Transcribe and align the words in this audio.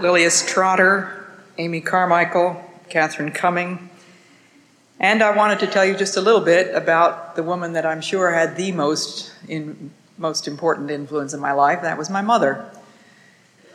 Lilias 0.00 0.48
Trotter, 0.48 1.26
Amy 1.58 1.82
Carmichael, 1.82 2.64
Catherine 2.88 3.32
Cumming. 3.32 3.90
And 4.98 5.22
I 5.22 5.36
wanted 5.36 5.58
to 5.58 5.66
tell 5.66 5.84
you 5.84 5.94
just 5.94 6.16
a 6.16 6.22
little 6.22 6.40
bit 6.40 6.74
about 6.74 7.36
the 7.36 7.42
woman 7.42 7.74
that 7.74 7.84
I'm 7.84 8.00
sure 8.00 8.32
had 8.32 8.56
the 8.56 8.72
most, 8.72 9.30
in, 9.46 9.90
most 10.16 10.48
important 10.48 10.90
influence 10.90 11.34
in 11.34 11.40
my 11.40 11.52
life. 11.52 11.82
That 11.82 11.98
was 11.98 12.08
my 12.08 12.22
mother. 12.22 12.70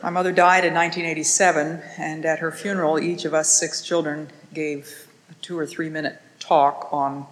My 0.02 0.10
mother 0.10 0.32
died 0.32 0.64
in 0.64 0.74
1987, 0.74 1.80
and 1.96 2.26
at 2.26 2.40
her 2.40 2.50
funeral, 2.50 2.98
each 2.98 3.24
of 3.24 3.32
us 3.32 3.48
six 3.48 3.80
children 3.80 4.28
gave 4.52 5.08
a 5.30 5.34
two 5.34 5.56
or 5.56 5.64
three 5.64 5.88
minute 5.88 6.20
talk 6.40 6.88
on 6.90 7.26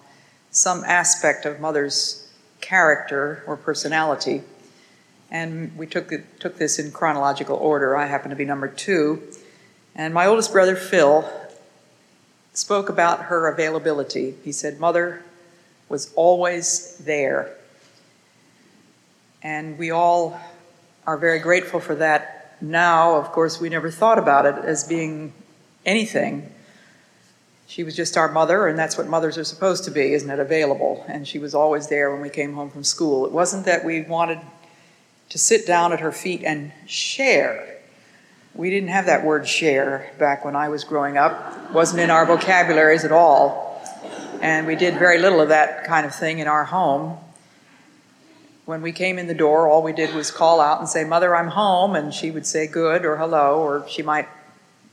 some 0.53 0.85
aspect 0.85 1.47
of 1.47 1.59
mother's 1.59 2.29
character 2.61 3.43
or 3.49 3.57
personality. 3.57 4.43
And 5.35 5.77
we 5.77 5.89
took, 5.89 6.13
it, 6.13 6.39
took 6.39 6.59
this 6.59 6.79
in 6.79 6.93
chronological 6.93 7.57
order. 7.57 7.97
I 7.97 8.07
happen 8.07 8.31
to 8.31 8.37
be 8.37 8.45
number 8.45 8.69
two. 8.69 9.21
And 9.97 10.15
my 10.15 10.27
oldest 10.27 10.53
brother, 10.53 10.77
Phil, 10.77 11.29
spoke 12.53 12.89
about 12.89 13.23
her 13.23 13.49
availability. 13.49 14.37
He 14.45 14.53
said, 14.53 14.79
Mother 14.79 15.25
was 15.89 16.13
always 16.15 16.99
there. 16.99 17.57
And 19.43 19.77
we 19.77 19.91
all 19.91 20.41
are 21.05 21.19
very 21.19 21.41
grateful 21.41 21.81
for 21.81 21.97
that 21.97 22.57
now. 22.61 23.17
Of 23.17 23.33
course, 23.33 23.61
we 23.61 23.69
never 23.69 23.91
thought 23.91 24.21
about 24.21 24.47
it 24.47 24.55
as 24.65 24.85
being 24.85 25.33
anything 25.85 26.49
she 27.67 27.83
was 27.83 27.97
just 27.97 28.17
our 28.17 28.31
mother, 28.31 28.69
and 28.69 28.79
that's 28.79 28.99
what 28.99 29.09
mothers 29.09 29.39
are 29.39 29.45
supposed 29.45 29.85
to 29.85 29.91
be, 29.91 30.13
isn't 30.13 30.31
it? 30.31 30.39
Available. 30.39 31.05
And 31.09 31.27
she 31.27 31.39
was 31.39 31.55
always 31.55 31.89
there 31.89 32.13
when 32.13 32.21
we 32.21 32.29
came 32.29 32.55
home 32.55 32.71
from 32.71 32.85
school. 32.85 33.25
It 33.27 33.33
wasn't 33.33 33.65
that 33.65 33.85
we 33.85 34.03
wanted 34.03 34.39
to 35.31 35.39
sit 35.39 35.67
down 35.67 35.93
at 35.93 36.01
her 36.01 36.13
feet 36.13 36.43
and 36.45 36.73
share. 36.87 37.79
We 38.55 38.71
didn't 38.71 38.91
have 38.91 39.07
that 39.07 39.25
word 39.25 39.49
share 39.49 40.13
back 40.19 40.45
when 40.45 40.55
I 40.55 40.69
was 40.69 40.85
growing 40.85 41.17
up. 41.17 41.73
Wasn't 41.73 42.01
in 42.01 42.11
our 42.11 42.25
vocabularies 42.25 43.05
at 43.05 43.13
all. 43.13 43.83
And 44.41 44.67
we 44.67 44.77
did 44.77 44.95
very 44.95 45.19
little 45.19 45.41
of 45.41 45.49
that 45.49 45.85
kind 45.85 46.07
of 46.07 46.15
thing 46.15 46.39
in 46.39 46.47
our 46.47 46.65
home. 46.65 47.19
When 48.65 48.81
we 48.81 48.93
came 48.93 49.19
in 49.19 49.27
the 49.27 49.35
door, 49.35 49.69
all 49.69 49.83
we 49.83 49.93
did 49.93 50.15
was 50.15 50.31
call 50.31 50.61
out 50.61 50.79
and 50.79 50.89
say, 50.89 51.05
Mother, 51.05 51.35
I'm 51.35 51.49
home. 51.49 51.97
And 51.97 52.15
she 52.15 52.31
would 52.31 52.47
say 52.47 52.67
good 52.67 53.05
or 53.05 53.17
hello, 53.17 53.61
or 53.61 53.89
she 53.89 54.03
might 54.03 54.29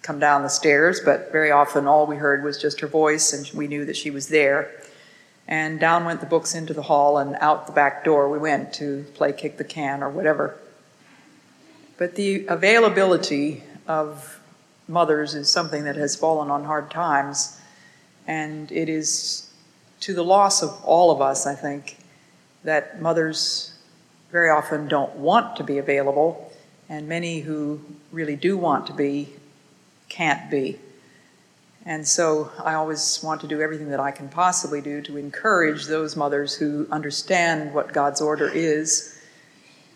come 0.02 0.20
down 0.20 0.42
the 0.42 0.50
stairs, 0.50 1.00
but 1.04 1.32
very 1.32 1.52
often 1.52 1.88
all 1.88 2.08
we 2.08 2.16
heard 2.16 2.44
was 2.44 2.58
just 2.58 2.80
her 2.80 2.88
voice, 2.88 3.34
and 3.34 3.50
we 3.58 3.68
knew 3.68 3.86
that 3.86 3.96
she 3.96 4.10
was 4.10 4.30
there. 4.30 4.72
And 5.52 5.82
down 5.82 6.06
went 6.06 6.22
the 6.22 6.26
books 6.26 6.56
into 6.56 6.74
the 6.74 6.84
hall, 6.84 7.18
and 7.18 7.36
out 7.42 7.68
the 7.68 7.74
back 7.74 8.06
door 8.06 8.30
we 8.30 8.40
went 8.40 8.74
to 8.76 9.04
play 9.16 9.34
kick 9.34 9.58
the 9.58 9.66
can 9.66 10.02
or 10.02 10.10
whatever. 10.10 10.58
But 11.98 12.16
the 12.16 12.48
availability 12.48 13.64
of 13.86 14.40
mothers 14.88 15.36
is 15.36 15.52
something 15.52 15.84
that 15.84 15.98
has 15.98 16.16
fallen 16.16 16.50
on 16.50 16.64
hard 16.64 16.90
times, 16.90 17.60
and 18.26 18.72
it 18.72 18.88
is 18.88 19.52
to 20.00 20.14
the 20.14 20.24
loss 20.24 20.64
of 20.64 20.72
all 20.86 21.12
of 21.12 21.22
us, 21.22 21.46
I 21.46 21.54
think, 21.54 21.98
that 22.64 23.02
mothers 23.02 23.74
very 24.32 24.50
often 24.50 24.88
don't 24.88 25.18
want 25.18 25.58
to 25.58 25.66
be 25.66 25.78
available, 25.78 26.50
and 26.88 27.10
many 27.10 27.42
who 27.42 27.82
really 28.14 28.38
do 28.38 28.58
want 28.58 28.88
to 28.88 28.94
be 28.94 29.34
can't 30.08 30.50
be. 30.50 30.80
And 31.86 32.08
so 32.08 32.52
I 32.64 32.76
always 32.76 33.22
want 33.24 33.42
to 33.42 33.48
do 33.48 33.60
everything 33.60 33.90
that 33.90 34.00
I 34.00 34.12
can 34.12 34.30
possibly 34.30 34.82
do 34.82 35.02
to 35.02 35.18
encourage 35.18 35.88
those 35.88 36.16
mothers 36.16 36.56
who 36.56 36.88
understand 36.92 37.74
what 37.74 37.92
God's 37.92 38.22
order 38.22 38.48
is 38.48 39.20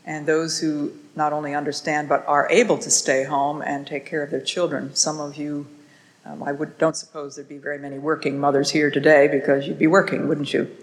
and 0.03 0.25
those 0.25 0.59
who 0.59 0.93
not 1.15 1.31
only 1.31 1.53
understand 1.53 2.09
but 2.09 2.25
are 2.27 2.49
able 2.49 2.77
to 2.79 2.89
stay 2.89 3.23
home 3.23 3.61
and 3.61 3.85
take 3.85 4.05
care 4.05 4.23
of 4.23 4.31
their 4.31 4.41
children. 4.41 4.95
Some 4.95 5.19
of 5.19 5.35
you, 5.35 5.67
um, 6.25 6.41
I 6.41 6.53
would, 6.53 6.77
don't 6.79 6.95
suppose 6.95 7.35
there'd 7.35 7.47
be 7.47 7.59
very 7.59 7.77
many 7.77 7.99
working 7.99 8.39
mothers 8.39 8.71
here 8.71 8.89
today 8.89 9.27
because 9.27 9.67
you'd 9.67 9.79
be 9.79 9.87
working, 9.87 10.27
wouldn't 10.27 10.53
you? 10.53 10.75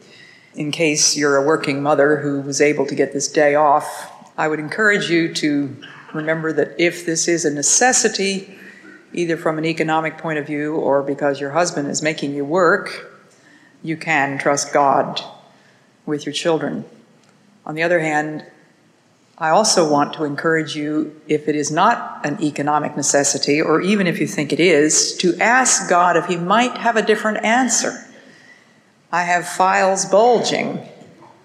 In 0.55 0.71
case 0.71 1.17
you're 1.17 1.37
a 1.37 1.45
working 1.45 1.83
mother 1.83 2.19
who 2.19 2.43
was 2.43 2.61
able 2.61 2.87
to 2.87 2.95
get 2.95 3.13
this 3.13 3.27
day 3.27 3.57
off, 3.57 4.13
I 4.39 4.47
would 4.47 4.61
encourage 4.61 5.11
you 5.11 5.35
to 5.35 5.77
remember 6.15 6.53
that 6.53 6.79
if 6.79 7.05
this 7.07 7.27
is 7.27 7.45
a 7.45 7.51
necessity, 7.51 8.59
either 9.13 9.37
from 9.37 9.59
an 9.59 9.65
economic 9.65 10.19
point 10.19 10.39
of 10.39 10.47
view 10.47 10.75
or 10.75 11.03
because 11.03 11.41
your 11.41 11.51
husband 11.51 11.89
is 11.89 12.03
making 12.03 12.35
you 12.35 12.45
work, 12.45 13.13
you 13.83 13.97
can 13.97 14.39
trust 14.39 14.73
God 14.73 15.21
with 16.07 16.27
your 16.27 16.33
children. 16.33 16.85
On 17.65 17.75
the 17.75 17.83
other 17.83 18.01
hand, 18.01 18.45
I 19.39 19.51
also 19.51 19.91
want 19.91 20.15
to 20.15 20.25
encourage 20.25 20.77
you, 20.77 21.21
if 21.27 21.49
it 21.49 21.57
is 21.57 21.71
not 21.71 22.25
an 22.25 22.43
economic 22.43 22.97
necessity, 22.97 23.61
or 23.61 23.81
even 23.81 24.07
if 24.07 24.21
you 24.21 24.27
think 24.27 24.53
it 24.53 24.61
is, 24.61 25.17
to 25.19 25.37
ask 25.41 25.89
God 25.89 26.17
if 26.17 26.27
He 26.27 26.37
might 26.37 26.79
have 26.79 26.97
a 26.97 27.03
different 27.03 27.45
answer. 27.45 28.07
I 29.11 29.25
have 29.25 29.47
files 29.47 30.05
bulging 30.05 30.87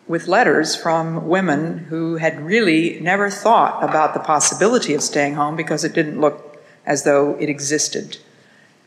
with 0.08 0.28
letters 0.28 0.76
from 0.76 1.28
women 1.28 1.80
who 1.90 2.16
had 2.16 2.40
really 2.40 3.00
never 3.00 3.30
thought 3.30 3.84
about 3.84 4.14
the 4.14 4.20
possibility 4.20 4.94
of 4.94 5.02
staying 5.02 5.36
home 5.36 5.56
because 5.56 5.84
it 5.84 5.94
didn't 5.94 6.22
look 6.22 6.57
as 6.88 7.04
though 7.04 7.36
it 7.36 7.50
existed. 7.50 8.18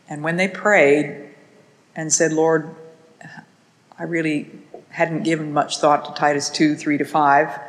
And 0.09 0.23
when 0.23 0.35
they 0.35 0.49
prayed 0.49 1.29
and 1.95 2.11
said, 2.11 2.33
Lord, 2.33 2.75
I 3.97 4.03
really 4.03 4.51
hadn't 4.89 5.23
given 5.23 5.53
much 5.53 5.77
thought 5.77 6.03
to 6.05 6.13
Titus 6.19 6.49
2 6.49 6.75
3 6.75 6.97
to 6.97 7.05
5. 7.05 7.59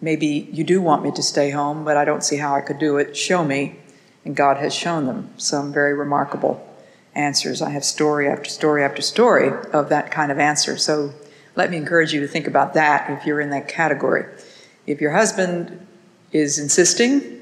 Maybe 0.00 0.48
you 0.52 0.64
do 0.64 0.80
want 0.80 1.02
me 1.02 1.10
to 1.10 1.22
stay 1.22 1.50
home, 1.50 1.84
but 1.84 1.98
I 1.98 2.06
don't 2.06 2.24
see 2.24 2.36
how 2.36 2.54
I 2.54 2.62
could 2.62 2.78
do 2.78 2.96
it. 2.96 3.14
Show 3.14 3.44
me. 3.44 3.76
And 4.24 4.36
God 4.36 4.56
has 4.58 4.72
shown 4.74 5.06
them 5.06 5.30
some 5.36 5.72
very 5.72 5.94
remarkable 5.94 6.66
answers. 7.14 7.60
I 7.60 7.70
have 7.70 7.84
story 7.84 8.28
after 8.28 8.48
story 8.48 8.84
after 8.84 9.02
story 9.02 9.50
of 9.72 9.88
that 9.88 10.10
kind 10.10 10.30
of 10.30 10.38
answer. 10.38 10.76
So 10.76 11.12
let 11.56 11.70
me 11.70 11.76
encourage 11.76 12.12
you 12.12 12.20
to 12.20 12.28
think 12.28 12.46
about 12.46 12.74
that 12.74 13.10
if 13.10 13.26
you're 13.26 13.40
in 13.40 13.50
that 13.50 13.66
category. 13.66 14.26
If 14.86 15.00
your 15.00 15.12
husband 15.12 15.86
is 16.32 16.58
insisting, 16.58 17.39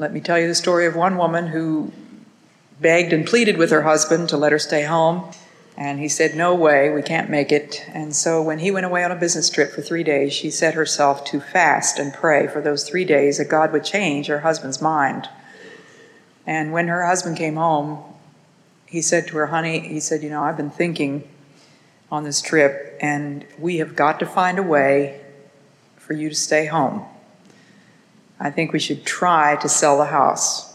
let 0.00 0.14
me 0.14 0.20
tell 0.20 0.38
you 0.38 0.48
the 0.48 0.54
story 0.54 0.86
of 0.86 0.96
one 0.96 1.18
woman 1.18 1.48
who 1.48 1.92
begged 2.80 3.12
and 3.12 3.26
pleaded 3.26 3.58
with 3.58 3.70
her 3.70 3.82
husband 3.82 4.30
to 4.30 4.36
let 4.38 4.50
her 4.50 4.58
stay 4.58 4.82
home. 4.82 5.30
And 5.76 6.00
he 6.00 6.08
said, 6.08 6.34
No 6.34 6.54
way, 6.54 6.88
we 6.88 7.02
can't 7.02 7.28
make 7.28 7.52
it. 7.52 7.84
And 7.92 8.16
so 8.16 8.40
when 8.40 8.60
he 8.60 8.70
went 8.70 8.86
away 8.86 9.04
on 9.04 9.12
a 9.12 9.16
business 9.16 9.50
trip 9.50 9.72
for 9.72 9.82
three 9.82 10.02
days, 10.02 10.32
she 10.32 10.50
set 10.50 10.72
herself 10.72 11.26
to 11.26 11.40
fast 11.40 11.98
and 11.98 12.14
pray 12.14 12.46
for 12.46 12.62
those 12.62 12.88
three 12.88 13.04
days 13.04 13.36
that 13.36 13.50
God 13.50 13.72
would 13.72 13.84
change 13.84 14.28
her 14.28 14.40
husband's 14.40 14.80
mind. 14.80 15.28
And 16.46 16.72
when 16.72 16.88
her 16.88 17.04
husband 17.04 17.36
came 17.36 17.56
home, 17.56 18.02
he 18.86 19.02
said 19.02 19.26
to 19.28 19.36
her, 19.36 19.48
Honey, 19.48 19.80
he 19.80 20.00
said, 20.00 20.22
You 20.22 20.30
know, 20.30 20.42
I've 20.42 20.56
been 20.56 20.70
thinking 20.70 21.28
on 22.10 22.24
this 22.24 22.40
trip, 22.40 22.96
and 23.02 23.44
we 23.58 23.76
have 23.76 23.94
got 23.94 24.18
to 24.20 24.26
find 24.26 24.58
a 24.58 24.62
way 24.62 25.20
for 25.96 26.14
you 26.14 26.30
to 26.30 26.34
stay 26.34 26.64
home. 26.64 27.04
I 28.40 28.50
think 28.50 28.72
we 28.72 28.78
should 28.78 29.04
try 29.04 29.56
to 29.56 29.68
sell 29.68 29.98
the 29.98 30.06
house. 30.06 30.74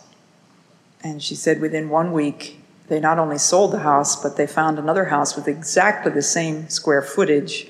And 1.03 1.21
she 1.21 1.33
said 1.33 1.59
within 1.59 1.89
one 1.89 2.13
week, 2.13 2.62
they 2.88 3.00
not 3.00 3.17
only 3.17 3.39
sold 3.39 3.71
the 3.71 3.79
house, 3.79 4.21
but 4.21 4.38
they 4.38 4.45
found 4.45 4.77
another 4.77 5.06
house 5.06 5.35
with 5.35 5.47
exactly 5.47 6.12
the 6.12 6.21
same 6.21 6.69
square 6.69 7.01
footage 7.01 7.67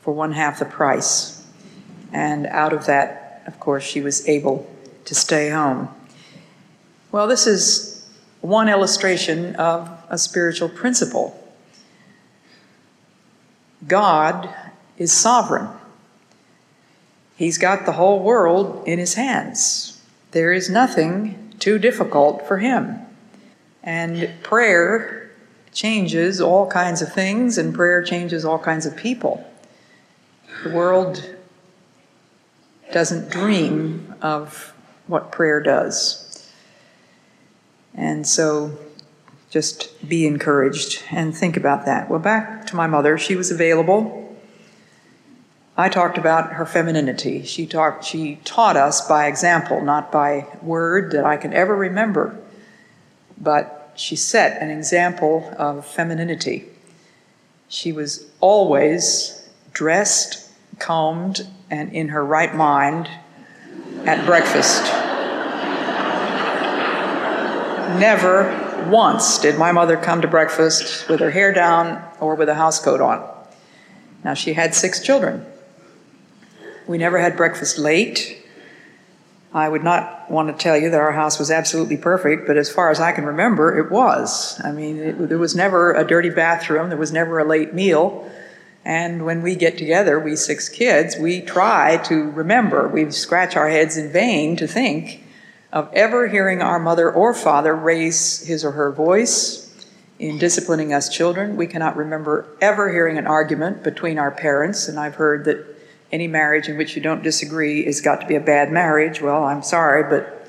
for 0.00 0.14
one 0.14 0.32
half 0.32 0.60
the 0.60 0.64
price. 0.64 1.44
And 2.12 2.46
out 2.46 2.72
of 2.72 2.86
that, 2.86 3.42
of 3.46 3.58
course, 3.58 3.82
she 3.82 4.00
was 4.00 4.28
able 4.28 4.72
to 5.04 5.14
stay 5.14 5.50
home. 5.50 5.88
Well, 7.10 7.26
this 7.26 7.48
is 7.48 8.08
one 8.40 8.68
illustration 8.68 9.56
of 9.56 9.90
a 10.08 10.16
spiritual 10.16 10.68
principle. 10.68 11.36
God 13.88 14.54
is 14.96 15.12
sovereign. 15.12 15.68
He's 17.40 17.56
got 17.56 17.86
the 17.86 17.92
whole 17.92 18.20
world 18.22 18.86
in 18.86 18.98
his 18.98 19.14
hands. 19.14 19.98
There 20.32 20.52
is 20.52 20.68
nothing 20.68 21.54
too 21.58 21.78
difficult 21.78 22.46
for 22.46 22.58
him. 22.58 22.98
And 23.82 24.28
prayer 24.42 25.30
changes 25.72 26.38
all 26.38 26.66
kinds 26.66 27.00
of 27.00 27.14
things, 27.14 27.56
and 27.56 27.74
prayer 27.74 28.02
changes 28.02 28.44
all 28.44 28.58
kinds 28.58 28.84
of 28.84 28.94
people. 28.94 29.42
The 30.64 30.70
world 30.74 31.34
doesn't 32.92 33.30
dream 33.30 34.14
of 34.20 34.74
what 35.06 35.32
prayer 35.32 35.62
does. 35.62 36.46
And 37.94 38.26
so 38.26 38.78
just 39.48 40.06
be 40.06 40.26
encouraged 40.26 41.04
and 41.10 41.34
think 41.34 41.56
about 41.56 41.86
that. 41.86 42.10
Well, 42.10 42.20
back 42.20 42.66
to 42.66 42.76
my 42.76 42.86
mother, 42.86 43.16
she 43.16 43.34
was 43.34 43.50
available. 43.50 44.19
I 45.76 45.88
talked 45.88 46.18
about 46.18 46.54
her 46.54 46.66
femininity. 46.66 47.44
She, 47.44 47.66
talked, 47.66 48.04
she 48.04 48.36
taught 48.44 48.76
us 48.76 49.06
by 49.06 49.26
example, 49.26 49.80
not 49.80 50.12
by 50.12 50.46
word 50.62 51.12
that 51.12 51.24
I 51.24 51.36
can 51.36 51.52
ever 51.52 51.74
remember, 51.74 52.38
but 53.38 53.92
she 53.96 54.16
set 54.16 54.60
an 54.60 54.70
example 54.70 55.52
of 55.56 55.86
femininity. 55.86 56.66
She 57.68 57.92
was 57.92 58.30
always 58.40 59.48
dressed, 59.72 60.50
combed, 60.78 61.46
and 61.70 61.92
in 61.92 62.08
her 62.08 62.24
right 62.24 62.54
mind 62.54 63.08
at 64.04 64.26
breakfast. 64.26 64.82
Never 67.98 68.88
once 68.90 69.38
did 69.38 69.58
my 69.58 69.72
mother 69.72 69.96
come 69.96 70.20
to 70.22 70.28
breakfast 70.28 71.08
with 71.08 71.20
her 71.20 71.30
hair 71.30 71.52
down 71.52 72.02
or 72.20 72.34
with 72.34 72.48
a 72.48 72.54
housecoat 72.54 73.00
on. 73.00 73.28
Now, 74.24 74.34
she 74.34 74.52
had 74.54 74.74
six 74.74 75.00
children. 75.00 75.46
We 76.86 76.98
never 76.98 77.18
had 77.18 77.36
breakfast 77.36 77.78
late. 77.78 78.36
I 79.52 79.68
would 79.68 79.82
not 79.82 80.30
want 80.30 80.48
to 80.48 80.62
tell 80.62 80.76
you 80.76 80.90
that 80.90 81.00
our 81.00 81.12
house 81.12 81.38
was 81.38 81.50
absolutely 81.50 81.96
perfect, 81.96 82.46
but 82.46 82.56
as 82.56 82.70
far 82.70 82.90
as 82.90 83.00
I 83.00 83.10
can 83.12 83.24
remember, 83.24 83.76
it 83.76 83.90
was. 83.90 84.60
I 84.62 84.70
mean, 84.70 84.98
it, 84.98 85.28
there 85.28 85.38
was 85.38 85.56
never 85.56 85.92
a 85.92 86.06
dirty 86.06 86.30
bathroom, 86.30 86.88
there 86.88 86.98
was 86.98 87.12
never 87.12 87.38
a 87.38 87.44
late 87.44 87.74
meal. 87.74 88.30
And 88.84 89.26
when 89.26 89.42
we 89.42 89.56
get 89.56 89.76
together, 89.76 90.18
we 90.18 90.36
six 90.36 90.68
kids, 90.68 91.16
we 91.18 91.40
try 91.40 91.98
to 92.04 92.30
remember. 92.30 92.88
We 92.88 93.10
scratch 93.10 93.56
our 93.56 93.68
heads 93.68 93.96
in 93.96 94.10
vain 94.10 94.56
to 94.56 94.66
think 94.66 95.24
of 95.72 95.90
ever 95.92 96.28
hearing 96.28 96.62
our 96.62 96.78
mother 96.78 97.10
or 97.10 97.34
father 97.34 97.74
raise 97.74 98.44
his 98.46 98.64
or 98.64 98.72
her 98.72 98.90
voice 98.90 99.66
in 100.18 100.38
disciplining 100.38 100.92
us 100.92 101.08
children. 101.08 101.56
We 101.56 101.66
cannot 101.66 101.96
remember 101.96 102.46
ever 102.60 102.92
hearing 102.92 103.18
an 103.18 103.26
argument 103.26 103.82
between 103.82 104.18
our 104.18 104.30
parents, 104.30 104.88
and 104.88 104.98
I've 104.98 105.16
heard 105.16 105.44
that 105.46 105.79
any 106.12 106.26
marriage 106.26 106.68
in 106.68 106.76
which 106.76 106.96
you 106.96 107.02
don't 107.02 107.22
disagree 107.22 107.84
has 107.84 108.00
got 108.00 108.20
to 108.20 108.26
be 108.26 108.34
a 108.34 108.40
bad 108.40 108.70
marriage. 108.70 109.20
Well, 109.20 109.44
I'm 109.44 109.62
sorry, 109.62 110.02
but 110.02 110.48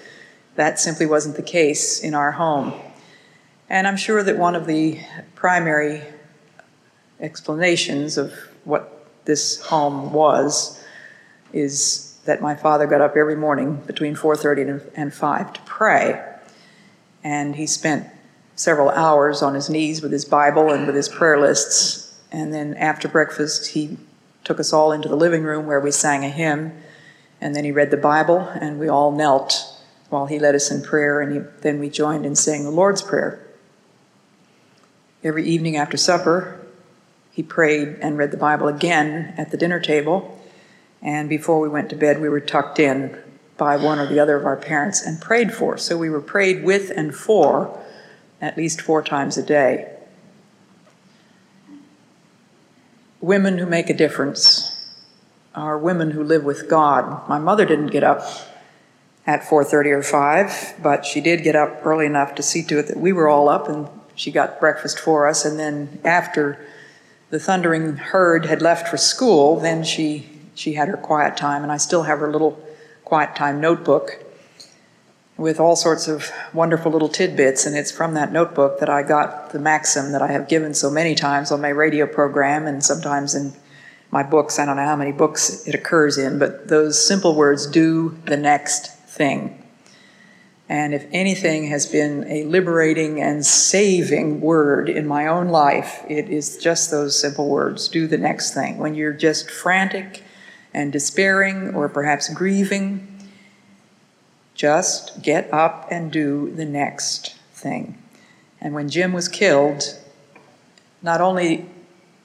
that 0.55 0.79
simply 0.79 1.05
wasn't 1.05 1.35
the 1.35 1.43
case 1.43 1.99
in 1.99 2.13
our 2.13 2.31
home. 2.31 2.73
And 3.69 3.87
I'm 3.87 3.97
sure 3.97 4.23
that 4.23 4.37
one 4.37 4.55
of 4.55 4.65
the 4.65 4.99
primary 5.35 6.01
explanations 7.19 8.17
of 8.17 8.33
what 8.63 9.07
this 9.25 9.61
home 9.61 10.11
was 10.11 10.83
is 11.53 12.19
that 12.25 12.41
my 12.41 12.55
father 12.55 12.87
got 12.87 13.01
up 13.01 13.15
every 13.15 13.35
morning 13.35 13.75
between 13.87 14.15
4:30 14.15 14.81
and 14.95 15.13
5 15.13 15.53
to 15.53 15.61
pray. 15.61 16.23
And 17.23 17.55
he 17.55 17.67
spent 17.67 18.07
several 18.55 18.89
hours 18.89 19.41
on 19.41 19.53
his 19.55 19.69
knees 19.69 20.01
with 20.01 20.11
his 20.11 20.25
Bible 20.25 20.71
and 20.71 20.85
with 20.85 20.95
his 20.95 21.09
prayer 21.09 21.39
lists. 21.39 22.19
And 22.31 22.53
then 22.53 22.75
after 22.75 23.07
breakfast, 23.07 23.67
he 23.67 23.97
took 24.43 24.59
us 24.59 24.73
all 24.73 24.91
into 24.91 25.09
the 25.09 25.15
living 25.15 25.43
room 25.43 25.65
where 25.65 25.79
we 25.79 25.91
sang 25.91 26.23
a 26.23 26.29
hymn. 26.29 26.73
And 27.39 27.55
then 27.55 27.63
he 27.63 27.71
read 27.71 27.91
the 27.91 27.97
Bible, 27.97 28.39
and 28.39 28.79
we 28.79 28.87
all 28.87 29.11
knelt 29.11 29.65
while 30.09 30.27
he 30.27 30.37
led 30.37 30.53
us 30.53 30.69
in 30.69 30.83
prayer. 30.83 31.21
And 31.21 31.33
he, 31.33 31.39
then 31.61 31.79
we 31.79 31.89
joined 31.89 32.25
in 32.25 32.35
saying 32.35 32.63
the 32.63 32.71
Lord's 32.71 33.01
Prayer. 33.01 33.45
Every 35.23 35.45
evening 35.45 35.75
after 35.75 35.97
supper, 35.97 36.65
he 37.31 37.43
prayed 37.43 37.97
and 38.01 38.17
read 38.17 38.31
the 38.31 38.37
Bible 38.37 38.67
again 38.67 39.33
at 39.37 39.51
the 39.51 39.57
dinner 39.57 39.79
table. 39.79 40.39
And 41.01 41.29
before 41.29 41.59
we 41.59 41.69
went 41.69 41.89
to 41.89 41.95
bed, 41.95 42.21
we 42.21 42.29
were 42.29 42.39
tucked 42.39 42.79
in 42.79 43.17
by 43.57 43.77
one 43.77 43.99
or 43.99 44.07
the 44.07 44.19
other 44.19 44.35
of 44.37 44.45
our 44.45 44.57
parents 44.57 45.05
and 45.05 45.21
prayed 45.21 45.53
for. 45.53 45.77
So 45.77 45.97
we 45.97 46.09
were 46.09 46.21
prayed 46.21 46.63
with 46.63 46.91
and 46.95 47.13
for 47.13 47.79
at 48.41 48.57
least 48.57 48.81
four 48.81 49.03
times 49.03 49.37
a 49.37 49.43
day. 49.43 49.95
Women 53.21 53.59
who 53.59 53.67
make 53.67 53.89
a 53.89 53.93
difference 53.93 54.89
are 55.53 55.77
women 55.77 56.11
who 56.11 56.23
live 56.23 56.43
with 56.43 56.67
God. 56.67 57.27
My 57.29 57.37
mother 57.37 57.65
didn't 57.65 57.87
get 57.87 58.03
up 58.03 58.23
at 59.27 59.43
4:30 59.43 59.91
or 59.91 60.01
5, 60.01 60.73
but 60.81 61.05
she 61.05 61.21
did 61.21 61.43
get 61.43 61.55
up 61.55 61.85
early 61.85 62.07
enough 62.07 62.33
to 62.35 62.43
see 62.43 62.63
to 62.63 62.79
it 62.79 62.87
that 62.87 62.97
we 62.97 63.13
were 63.13 63.27
all 63.27 63.47
up 63.47 63.69
and 63.69 63.87
she 64.15 64.31
got 64.31 64.59
breakfast 64.59 64.99
for 64.99 65.27
us. 65.27 65.45
And 65.45 65.59
then 65.59 65.99
after 66.03 66.57
the 67.29 67.39
thundering 67.39 67.97
herd 67.97 68.45
had 68.47 68.61
left 68.61 68.87
for 68.87 68.97
school, 68.97 69.59
then 69.59 69.83
she 69.83 70.27
she 70.55 70.73
had 70.73 70.87
her 70.87 70.97
quiet 70.97 71.37
time. 71.37 71.61
And 71.63 71.71
I 71.71 71.77
still 71.77 72.03
have 72.03 72.19
her 72.19 72.31
little 72.31 72.59
quiet 73.05 73.35
time 73.35 73.61
notebook 73.61 74.30
with 75.41 75.59
all 75.59 75.75
sorts 75.75 76.07
of 76.07 76.31
wonderful 76.53 76.91
little 76.91 77.09
tidbits. 77.09 77.65
And 77.65 77.75
it's 77.75 77.91
from 77.91 78.13
that 78.13 78.31
notebook 78.31 78.79
that 78.79 78.89
I 78.89 79.03
got 79.03 79.49
the 79.49 79.59
maxim 79.59 80.11
that 80.11 80.21
I 80.21 80.27
have 80.27 80.47
given 80.47 80.73
so 80.73 80.89
many 80.89 81.15
times 81.15 81.51
on 81.51 81.61
my 81.61 81.69
radio 81.69 82.05
program 82.05 82.67
and 82.67 82.83
sometimes 82.83 83.33
in 83.33 83.53
my 84.11 84.23
books. 84.23 84.59
I 84.59 84.65
don't 84.65 84.75
know 84.75 84.85
how 84.85 84.95
many 84.95 85.11
books 85.11 85.67
it 85.67 85.73
occurs 85.73 86.17
in, 86.17 86.37
but 86.37 86.67
those 86.67 87.03
simple 87.03 87.35
words 87.35 87.65
do 87.65 88.17
the 88.25 88.37
next 88.37 88.95
thing. 89.07 89.57
And 90.69 90.93
if 90.93 91.05
anything 91.11 91.67
has 91.67 91.85
been 91.85 92.23
a 92.29 92.43
liberating 92.43 93.21
and 93.21 93.45
saving 93.45 94.39
word 94.39 94.89
in 94.89 95.05
my 95.05 95.27
own 95.27 95.49
life, 95.49 96.05
it 96.07 96.29
is 96.29 96.57
just 96.57 96.91
those 96.91 97.19
simple 97.19 97.49
words 97.49 97.89
do 97.89 98.07
the 98.07 98.17
next 98.17 98.53
thing. 98.53 98.77
When 98.77 98.95
you're 98.95 99.11
just 99.11 99.49
frantic 99.49 100.23
and 100.73 100.93
despairing 100.93 101.75
or 101.75 101.89
perhaps 101.89 102.33
grieving, 102.33 103.10
just 104.61 105.23
get 105.23 105.51
up 105.51 105.87
and 105.89 106.11
do 106.11 106.51
the 106.51 106.65
next 106.65 107.33
thing. 107.51 107.97
And 108.61 108.75
when 108.75 108.89
Jim 108.89 109.11
was 109.11 109.27
killed, 109.27 109.99
not 111.01 111.19
only 111.19 111.65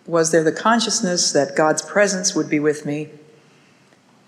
was 0.07 0.33
there 0.33 0.45
the 0.45 0.53
consciousness 0.53 1.33
that 1.33 1.57
God's 1.57 1.81
presence 1.81 2.35
would 2.35 2.51
be 2.51 2.61
with 2.61 2.85
me, 2.85 3.09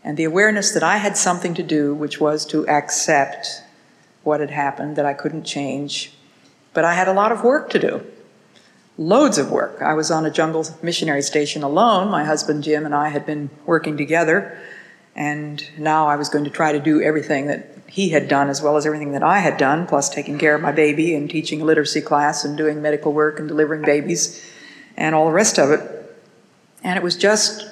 and 0.02 0.16
the 0.16 0.24
awareness 0.24 0.72
that 0.72 0.82
I 0.82 0.96
had 0.96 1.18
something 1.18 1.52
to 1.52 1.62
do, 1.62 1.92
which 1.92 2.18
was 2.18 2.46
to 2.46 2.66
accept 2.66 3.62
what 4.22 4.40
had 4.40 4.52
happened, 4.52 4.96
that 4.96 5.04
I 5.04 5.12
couldn't 5.12 5.44
change, 5.44 6.14
but 6.72 6.86
I 6.86 6.94
had 6.94 7.08
a 7.08 7.12
lot 7.12 7.30
of 7.30 7.44
work 7.44 7.68
to 7.70 7.78
do. 7.78 8.06
Loads 8.96 9.36
of 9.36 9.50
work. 9.50 9.82
I 9.82 9.92
was 9.92 10.10
on 10.10 10.24
a 10.24 10.30
jungle 10.30 10.64
missionary 10.80 11.20
station 11.20 11.62
alone. 11.62 12.10
My 12.10 12.24
husband 12.24 12.64
Jim 12.64 12.86
and 12.86 12.94
I 12.94 13.10
had 13.10 13.26
been 13.26 13.50
working 13.66 13.98
together, 13.98 14.58
and 15.14 15.62
now 15.76 16.06
I 16.06 16.16
was 16.16 16.30
going 16.30 16.44
to 16.44 16.50
try 16.50 16.72
to 16.72 16.80
do 16.80 17.02
everything 17.02 17.48
that 17.48 17.77
he 17.88 18.10
had 18.10 18.28
done 18.28 18.48
as 18.50 18.60
well 18.60 18.76
as 18.76 18.84
everything 18.84 19.12
that 19.12 19.22
I 19.22 19.38
had 19.38 19.56
done, 19.56 19.86
plus 19.86 20.10
taking 20.10 20.38
care 20.38 20.54
of 20.54 20.60
my 20.60 20.72
baby 20.72 21.14
and 21.14 21.28
teaching 21.28 21.62
a 21.62 21.64
literacy 21.64 22.02
class 22.02 22.44
and 22.44 22.56
doing 22.56 22.82
medical 22.82 23.12
work 23.12 23.38
and 23.38 23.48
delivering 23.48 23.82
babies 23.82 24.44
and 24.96 25.14
all 25.14 25.26
the 25.26 25.32
rest 25.32 25.58
of 25.58 25.70
it. 25.70 25.80
And 26.84 26.96
it 26.96 27.02
was 27.02 27.16
just 27.16 27.66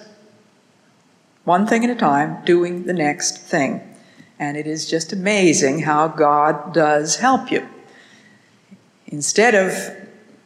one 1.44 1.66
thing 1.66 1.84
at 1.84 1.90
a 1.90 1.94
time, 1.94 2.44
doing 2.44 2.84
the 2.84 2.92
next 2.92 3.38
thing. 3.38 3.94
And 4.38 4.56
it 4.56 4.66
is 4.66 4.88
just 4.88 5.12
amazing 5.12 5.80
how 5.80 6.08
God 6.08 6.72
does 6.72 7.16
help 7.16 7.50
you. 7.50 7.68
Instead 9.06 9.54
of 9.54 9.96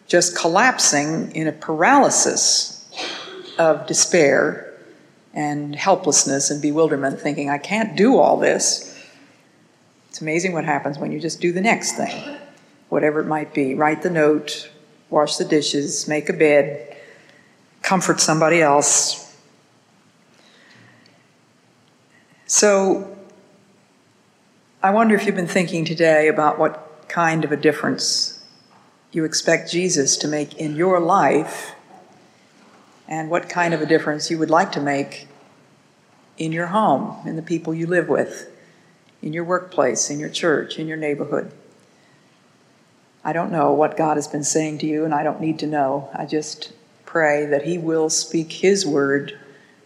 just 0.07 0.37
collapsing 0.37 1.33
in 1.33 1.47
a 1.47 1.53
paralysis 1.53 2.89
of 3.59 3.87
despair 3.87 4.67
and 5.33 5.77
helplessness 5.77 6.51
and 6.51 6.61
bewilderment, 6.61 7.21
thinking, 7.21 7.49
I 7.49 7.59
can't 7.59 7.97
do 7.97 8.19
all 8.19 8.37
this 8.37 8.90
it's 10.11 10.21
amazing 10.21 10.53
what 10.53 10.65
happens 10.65 10.99
when 10.99 11.13
you 11.13 11.21
just 11.21 11.41
do 11.41 11.53
the 11.53 11.61
next 11.61 11.93
thing, 11.93 12.37
whatever 12.89 13.21
it 13.21 13.27
might 13.27 13.55
be. 13.55 13.77
Write 13.77 14.03
the 14.03 14.11
note, 14.11 14.69
wash 15.09 15.37
the 15.37 15.45
dishes, 15.45 16.09
make 16.09 16.29
a 16.29 16.33
bed, 16.33 16.97
comfort 17.83 18.21
somebody 18.21 18.61
else. 18.61 19.39
So, 22.47 23.17
I 24.83 24.91
wonder 24.91 25.15
if 25.15 25.27
you've 25.27 25.37
been 25.37 25.47
thinking 25.47 25.85
today 25.85 26.27
about 26.27 26.59
what 26.59 27.05
kind 27.07 27.45
of 27.45 27.53
a 27.53 27.57
difference 27.57 28.45
you 29.13 29.25
expect 29.25 29.71
Jesus 29.71 30.17
to 30.17 30.27
make 30.27 30.57
in 30.57 30.75
your 30.75 30.99
life 30.99 31.77
and 33.07 33.31
what 33.31 33.49
kind 33.49 33.73
of 33.73 33.81
a 33.81 33.87
difference 33.87 34.29
you 34.29 34.39
would 34.39 34.51
like 34.51 34.73
to 34.73 34.81
make 34.81 35.29
in 36.37 36.51
your 36.51 36.67
home, 36.67 37.17
in 37.29 37.37
the 37.37 37.43
people 37.43 37.73
you 37.73 37.87
live 37.87 38.09
with 38.09 38.51
in 39.23 39.33
your 39.33 39.45
workplace, 39.45 40.11
in 40.11 40.19
your 40.19 40.29
church, 40.29 40.79
in 40.79 40.89
your 40.89 40.97
neighborhood. 40.97 41.53
I 43.23 43.33
don't 43.33 43.53
know 43.53 43.73
what 43.73 43.97
God 43.97 44.17
has 44.17 44.27
been 44.27 44.45
saying 44.45 44.79
to 44.79 44.87
you, 44.87 45.05
and 45.05 45.13
I 45.13 45.23
don't 45.23 45.41
need 45.41 45.59
to 45.59 45.67
know. 45.67 46.09
I 46.15 46.25
just 46.25 46.73
pray 47.05 47.45
that 47.47 47.65
He 47.65 47.77
will 47.77 48.09
speak 48.09 48.53
His 48.53 48.87
word 48.87 49.39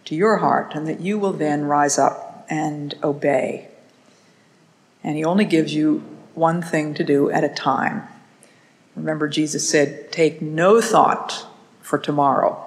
to 0.05 0.15
your 0.15 0.37
heart 0.37 0.73
and 0.75 0.87
that 0.87 1.01
you 1.01 1.19
will 1.19 1.33
then 1.33 1.65
rise 1.65 1.97
up 1.97 2.45
and 2.49 2.95
obey. 3.03 3.67
And 5.03 5.17
He 5.17 5.25
only 5.25 5.45
gives 5.45 5.73
you 5.73 6.03
one 6.33 6.61
thing 6.61 6.93
to 6.93 7.03
do 7.03 7.29
at 7.29 7.43
a 7.43 7.49
time. 7.49 8.03
Remember, 8.95 9.27
Jesus 9.27 9.67
said, 9.67 10.11
Take 10.11 10.41
no 10.41 10.79
thought 10.79 11.45
for 11.81 11.97
tomorrow. 11.97 12.61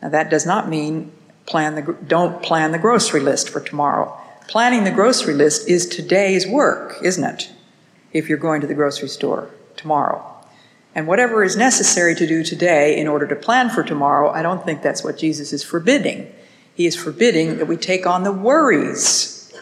Now, 0.00 0.08
that 0.08 0.30
does 0.30 0.46
not 0.46 0.68
mean 0.68 1.12
plan 1.44 1.74
the, 1.74 1.92
don't 2.06 2.42
plan 2.42 2.72
the 2.72 2.78
grocery 2.78 3.20
list 3.20 3.50
for 3.50 3.60
tomorrow 3.60 4.19
planning 4.50 4.84
the 4.84 4.90
grocery 4.90 5.32
list 5.32 5.66
is 5.66 5.86
today's 5.86 6.46
work, 6.46 6.98
isn't 7.02 7.24
it? 7.24 7.50
if 8.12 8.28
you're 8.28 8.38
going 8.38 8.60
to 8.60 8.66
the 8.66 8.74
grocery 8.74 9.08
store 9.08 9.50
tomorrow. 9.76 10.26
And 10.94 11.06
whatever 11.06 11.44
is 11.44 11.56
necessary 11.56 12.14
to 12.16 12.26
do 12.26 12.42
today 12.42 12.98
in 12.98 13.06
order 13.06 13.26
to 13.26 13.36
plan 13.36 13.70
for 13.70 13.82
tomorrow, 13.82 14.30
I 14.30 14.42
don't 14.42 14.64
think 14.64 14.82
that's 14.82 15.04
what 15.04 15.18
Jesus 15.18 15.52
is 15.52 15.62
forbidding. 15.62 16.32
He 16.74 16.86
is 16.86 16.96
forbidding 16.96 17.58
that 17.58 17.66
we 17.66 17.76
take 17.76 18.06
on 18.06 18.24
the 18.24 18.32
worries 18.32 19.52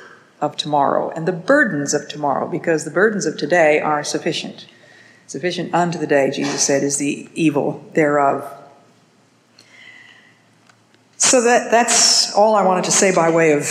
of 0.40 0.56
tomorrow 0.56 1.10
and 1.10 1.28
the 1.28 1.32
burdens 1.32 1.92
of 1.92 2.08
tomorrow 2.08 2.48
because 2.48 2.84
the 2.84 2.90
burdens 2.90 3.26
of 3.26 3.36
today 3.36 3.80
are 3.80 4.02
sufficient. 4.02 4.66
Sufficient 5.26 5.74
unto 5.74 5.98
the 5.98 6.06
day, 6.06 6.30
Jesus 6.30 6.62
said, 6.62 6.82
is 6.82 6.96
the 6.96 7.28
evil 7.34 7.84
thereof. 7.92 8.50
So 11.18 11.42
that, 11.42 11.70
that's 11.70 12.34
all 12.34 12.54
I 12.54 12.64
wanted 12.64 12.84
to 12.84 12.92
say 12.92 13.14
by 13.14 13.28
way 13.28 13.52
of 13.52 13.68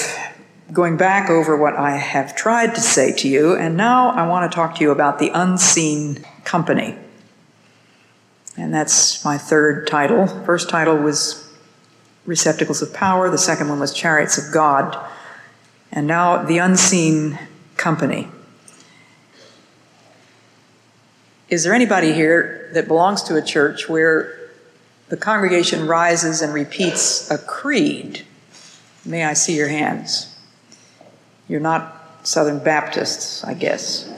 going 0.72 0.98
back 0.98 1.30
over 1.30 1.56
what 1.56 1.76
I 1.76 1.98
have 1.98 2.36
tried 2.36 2.76
to 2.76 2.82
say 2.82 3.12
to 3.14 3.28
you. 3.28 3.56
And 3.56 3.78
now 3.78 4.10
I 4.10 4.28
want 4.28 4.50
to 4.50 4.56
talk 4.56 4.76
to 4.76 4.82
you 4.84 4.92
about 4.92 5.20
the 5.20 5.30
unseen 5.34 6.26
company. 6.44 6.96
And 8.58 8.74
that's 8.74 9.24
my 9.24 9.38
third 9.38 9.88
title. 9.88 10.28
First 10.28 10.70
title 10.70 10.98
was 10.98 11.50
Receptacles 12.26 12.82
of 12.82 12.94
Power, 12.94 13.30
the 13.30 13.38
second 13.38 13.70
one 13.70 13.80
was 13.80 13.94
Chariots 13.94 14.38
of 14.38 14.54
God. 14.54 14.98
And 15.92 16.08
now 16.08 16.44
the 16.44 16.58
unseen 16.58 17.40
company. 17.78 18.28
Is 21.50 21.64
there 21.64 21.74
anybody 21.74 22.12
here 22.12 22.70
that 22.74 22.88
belongs 22.88 23.24
to 23.24 23.38
a 23.38 23.42
church 23.42 23.88
where 23.88 24.38
the 25.10 25.18
congregation 25.18 25.88
rises 25.88 26.42
and 26.42 26.54
repeats 26.54 27.32
a 27.32 27.38
creed. 27.38 28.26
May 29.06 29.24
I 29.24 29.34
see 29.34 29.56
your 29.56 29.70
hands? 29.70 30.37
You're 31.48 31.60
not 31.60 31.94
Southern 32.24 32.60
Baptists, 32.60 33.44
I 33.44 33.54
guess. 33.54 34.12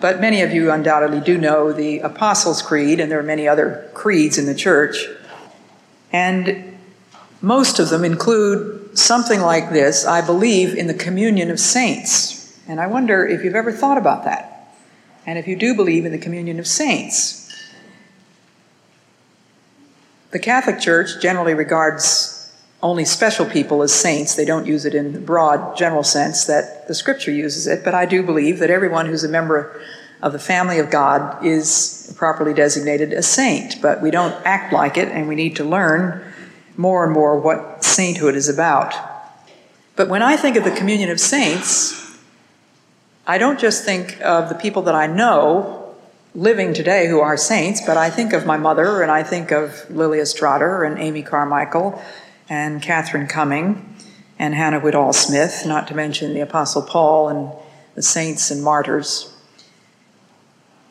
But 0.00 0.20
many 0.20 0.42
of 0.42 0.52
you 0.52 0.70
undoubtedly 0.70 1.20
do 1.20 1.38
know 1.38 1.72
the 1.72 2.00
Apostles' 2.00 2.62
Creed, 2.62 3.00
and 3.00 3.10
there 3.10 3.18
are 3.18 3.24
many 3.24 3.48
other 3.48 3.90
creeds 3.94 4.38
in 4.38 4.46
the 4.46 4.54
church. 4.54 5.06
And 6.12 6.78
most 7.40 7.78
of 7.78 7.88
them 7.90 8.04
include 8.04 8.98
something 8.98 9.40
like 9.40 9.70
this 9.70 10.04
I 10.04 10.24
believe 10.24 10.74
in 10.74 10.86
the 10.86 10.94
communion 10.94 11.50
of 11.50 11.60
saints. 11.60 12.58
And 12.68 12.80
I 12.80 12.86
wonder 12.86 13.26
if 13.26 13.44
you've 13.44 13.54
ever 13.54 13.72
thought 13.72 13.98
about 13.98 14.24
that. 14.24 14.74
And 15.26 15.38
if 15.38 15.46
you 15.46 15.56
do 15.56 15.74
believe 15.74 16.04
in 16.04 16.12
the 16.12 16.18
communion 16.18 16.58
of 16.58 16.66
saints, 16.66 17.44
the 20.30 20.38
Catholic 20.38 20.80
Church 20.80 21.20
generally 21.20 21.54
regards 21.54 22.37
only 22.82 23.04
special 23.04 23.44
people 23.44 23.82
as 23.82 23.92
saints. 23.92 24.34
They 24.34 24.44
don't 24.44 24.66
use 24.66 24.84
it 24.84 24.94
in 24.94 25.12
the 25.12 25.20
broad, 25.20 25.76
general 25.76 26.04
sense 26.04 26.44
that 26.44 26.86
the 26.86 26.94
Scripture 26.94 27.32
uses 27.32 27.66
it, 27.66 27.84
but 27.84 27.94
I 27.94 28.06
do 28.06 28.22
believe 28.22 28.58
that 28.60 28.70
everyone 28.70 29.06
who's 29.06 29.24
a 29.24 29.28
member 29.28 29.80
of 30.22 30.32
the 30.32 30.38
family 30.38 30.78
of 30.78 30.90
God 30.90 31.44
is 31.44 32.12
properly 32.16 32.54
designated 32.54 33.12
a 33.12 33.22
saint, 33.22 33.80
but 33.80 34.02
we 34.02 34.10
don't 34.10 34.34
act 34.44 34.72
like 34.72 34.96
it, 34.96 35.08
and 35.08 35.28
we 35.28 35.34
need 35.34 35.56
to 35.56 35.64
learn 35.64 36.24
more 36.76 37.04
and 37.04 37.12
more 37.12 37.38
what 37.38 37.84
sainthood 37.84 38.34
is 38.34 38.48
about. 38.48 38.94
But 39.96 40.08
when 40.08 40.22
I 40.22 40.36
think 40.36 40.56
of 40.56 40.64
the 40.64 40.70
communion 40.70 41.10
of 41.10 41.20
saints, 41.20 42.16
I 43.26 43.38
don't 43.38 43.58
just 43.58 43.84
think 43.84 44.20
of 44.22 44.48
the 44.48 44.54
people 44.54 44.82
that 44.82 44.94
I 44.94 45.06
know 45.06 45.94
living 46.34 46.72
today 46.72 47.08
who 47.08 47.20
are 47.20 47.36
saints, 47.36 47.80
but 47.84 47.96
I 47.96 48.10
think 48.10 48.32
of 48.32 48.46
my 48.46 48.56
mother 48.56 49.02
and 49.02 49.10
I 49.10 49.24
think 49.24 49.50
of 49.50 49.84
Lilias 49.90 50.32
Trotter 50.34 50.84
and 50.84 50.98
Amy 50.98 51.22
Carmichael 51.22 52.00
and 52.48 52.82
Catherine 52.82 53.26
Cumming 53.26 53.96
and 54.38 54.54
Hannah 54.54 54.80
Whitall 54.80 55.12
Smith, 55.12 55.64
not 55.66 55.88
to 55.88 55.94
mention 55.94 56.34
the 56.34 56.40
Apostle 56.40 56.82
Paul 56.82 57.28
and 57.28 57.52
the 57.94 58.02
saints 58.02 58.50
and 58.50 58.62
martyrs. 58.62 59.34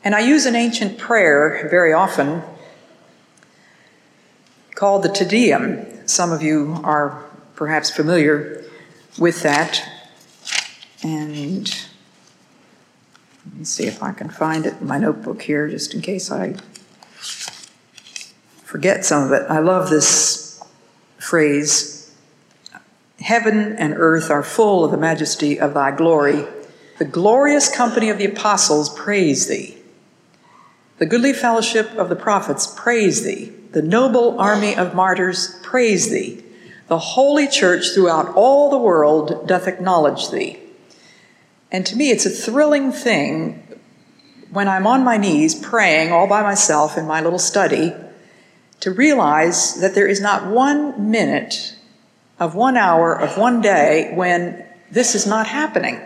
And 0.03 0.13
I 0.13 0.19
use 0.19 0.45
an 0.45 0.55
ancient 0.55 0.97
prayer 0.97 1.67
very 1.69 1.93
often 1.93 2.43
called 4.75 5.03
the 5.03 5.09
Te 5.09 5.25
Deum. 5.25 6.07
Some 6.07 6.31
of 6.31 6.41
you 6.41 6.79
are 6.83 7.23
perhaps 7.55 7.89
familiar 7.89 8.63
with 9.17 9.41
that. 9.43 9.83
And 11.03 11.67
let 13.45 13.55
me 13.55 13.63
see 13.63 13.85
if 13.85 14.03
I 14.03 14.11
can 14.11 14.29
find 14.29 14.65
it 14.65 14.75
in 14.79 14.87
my 14.87 14.97
notebook 14.97 15.41
here, 15.41 15.67
just 15.67 15.93
in 15.93 16.01
case 16.01 16.31
I 16.31 16.55
forget 18.63 19.05
some 19.05 19.23
of 19.23 19.31
it. 19.31 19.45
I 19.49 19.59
love 19.59 19.89
this 19.89 20.46
phrase 21.27 22.15
Heaven 23.19 23.75
and 23.75 23.93
earth 23.97 24.29
are 24.31 24.43
full 24.43 24.85
of 24.85 24.91
the 24.91 24.97
majesty 24.97 25.59
of 25.59 25.73
thy 25.73 25.91
glory. 25.91 26.45
The 26.99 27.05
glorious 27.05 27.67
company 27.67 28.09
of 28.09 28.17
the 28.17 28.25
apostles 28.25 28.89
praise 28.89 29.47
thee. 29.47 29.77
The 30.99 31.05
goodly 31.05 31.33
fellowship 31.33 31.91
of 31.95 32.07
the 32.07 32.15
prophets 32.15 32.73
praise 32.77 33.25
thee. 33.25 33.51
The 33.71 33.81
noble 33.81 34.39
army 34.39 34.75
of 34.75 34.95
martyrs 34.95 35.59
praise 35.63 36.09
thee. 36.09 36.43
The 36.87 36.99
holy 36.99 37.47
church 37.49 37.93
throughout 37.93 38.33
all 38.35 38.69
the 38.69 38.77
world 38.77 39.47
doth 39.47 39.67
acknowledge 39.67 40.29
thee. 40.29 40.59
And 41.71 41.85
to 41.87 41.97
me, 41.97 42.11
it's 42.11 42.25
a 42.25 42.29
thrilling 42.29 42.93
thing 42.93 43.67
when 44.49 44.69
I'm 44.69 44.87
on 44.87 45.03
my 45.03 45.17
knees 45.17 45.55
praying 45.55 46.13
all 46.13 46.27
by 46.27 46.41
myself 46.41 46.97
in 46.97 47.05
my 47.05 47.19
little 47.19 47.39
study 47.39 47.93
to 48.79 48.91
realize 48.91 49.79
that 49.81 49.95
there 49.95 50.07
is 50.07 50.21
not 50.21 50.47
one 50.47 51.11
minute 51.11 51.75
of 52.39 52.55
one 52.55 52.77
hour 52.77 53.13
of 53.13 53.37
one 53.37 53.61
day 53.61 54.11
when 54.13 54.65
this 54.91 55.15
is 55.15 55.25
not 55.25 55.47
happening. 55.47 55.99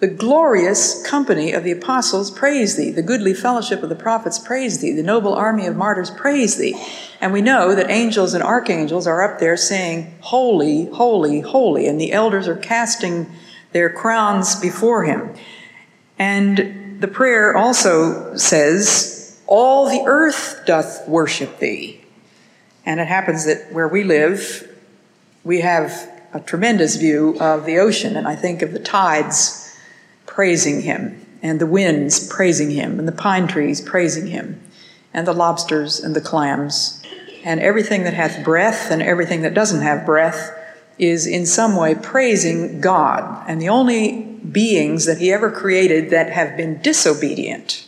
The 0.00 0.06
glorious 0.08 1.06
company 1.06 1.52
of 1.52 1.64
the 1.64 1.70
apostles 1.72 2.30
praise 2.30 2.76
thee. 2.76 2.90
The 2.90 3.02
goodly 3.02 3.32
fellowship 3.32 3.82
of 3.82 3.88
the 3.88 3.94
prophets 3.94 4.38
praise 4.38 4.80
thee. 4.80 4.92
The 4.92 5.02
noble 5.02 5.34
army 5.34 5.66
of 5.66 5.76
martyrs 5.76 6.10
praise 6.10 6.56
thee. 6.56 6.74
And 7.20 7.32
we 7.32 7.40
know 7.40 7.74
that 7.74 7.90
angels 7.90 8.34
and 8.34 8.42
archangels 8.42 9.06
are 9.06 9.22
up 9.22 9.38
there 9.40 9.56
saying, 9.56 10.14
Holy, 10.20 10.86
holy, 10.86 11.40
holy. 11.40 11.86
And 11.86 12.00
the 12.00 12.12
elders 12.12 12.48
are 12.48 12.56
casting 12.56 13.30
their 13.72 13.88
crowns 13.88 14.60
before 14.60 15.04
him. 15.04 15.34
And 16.18 17.00
the 17.00 17.08
prayer 17.08 17.56
also 17.56 18.36
says, 18.36 19.13
All 19.56 19.88
the 19.88 20.02
earth 20.04 20.64
doth 20.66 21.06
worship 21.06 21.60
thee. 21.60 22.00
And 22.84 22.98
it 22.98 23.06
happens 23.06 23.44
that 23.44 23.72
where 23.72 23.86
we 23.86 24.02
live, 24.02 24.68
we 25.44 25.60
have 25.60 26.10
a 26.32 26.40
tremendous 26.40 26.96
view 26.96 27.36
of 27.38 27.64
the 27.64 27.78
ocean, 27.78 28.16
and 28.16 28.26
I 28.26 28.34
think 28.34 28.62
of 28.62 28.72
the 28.72 28.80
tides 28.80 29.72
praising 30.26 30.82
him, 30.82 31.24
and 31.40 31.60
the 31.60 31.68
winds 31.68 32.26
praising 32.26 32.72
him, 32.72 32.98
and 32.98 33.06
the 33.06 33.12
pine 33.12 33.46
trees 33.46 33.80
praising 33.80 34.26
him, 34.26 34.60
and 35.12 35.24
the 35.24 35.32
lobsters 35.32 36.00
and 36.00 36.16
the 36.16 36.20
clams, 36.20 37.00
and 37.44 37.60
everything 37.60 38.02
that 38.02 38.14
hath 38.14 38.42
breath 38.42 38.90
and 38.90 39.02
everything 39.02 39.42
that 39.42 39.54
doesn't 39.54 39.82
have 39.82 40.04
breath 40.04 40.50
is 40.98 41.28
in 41.28 41.46
some 41.46 41.76
way 41.76 41.94
praising 41.94 42.80
God. 42.80 43.44
And 43.46 43.62
the 43.62 43.68
only 43.68 44.20
beings 44.50 45.04
that 45.04 45.18
he 45.18 45.32
ever 45.32 45.48
created 45.48 46.10
that 46.10 46.32
have 46.32 46.56
been 46.56 46.82
disobedient, 46.82 47.86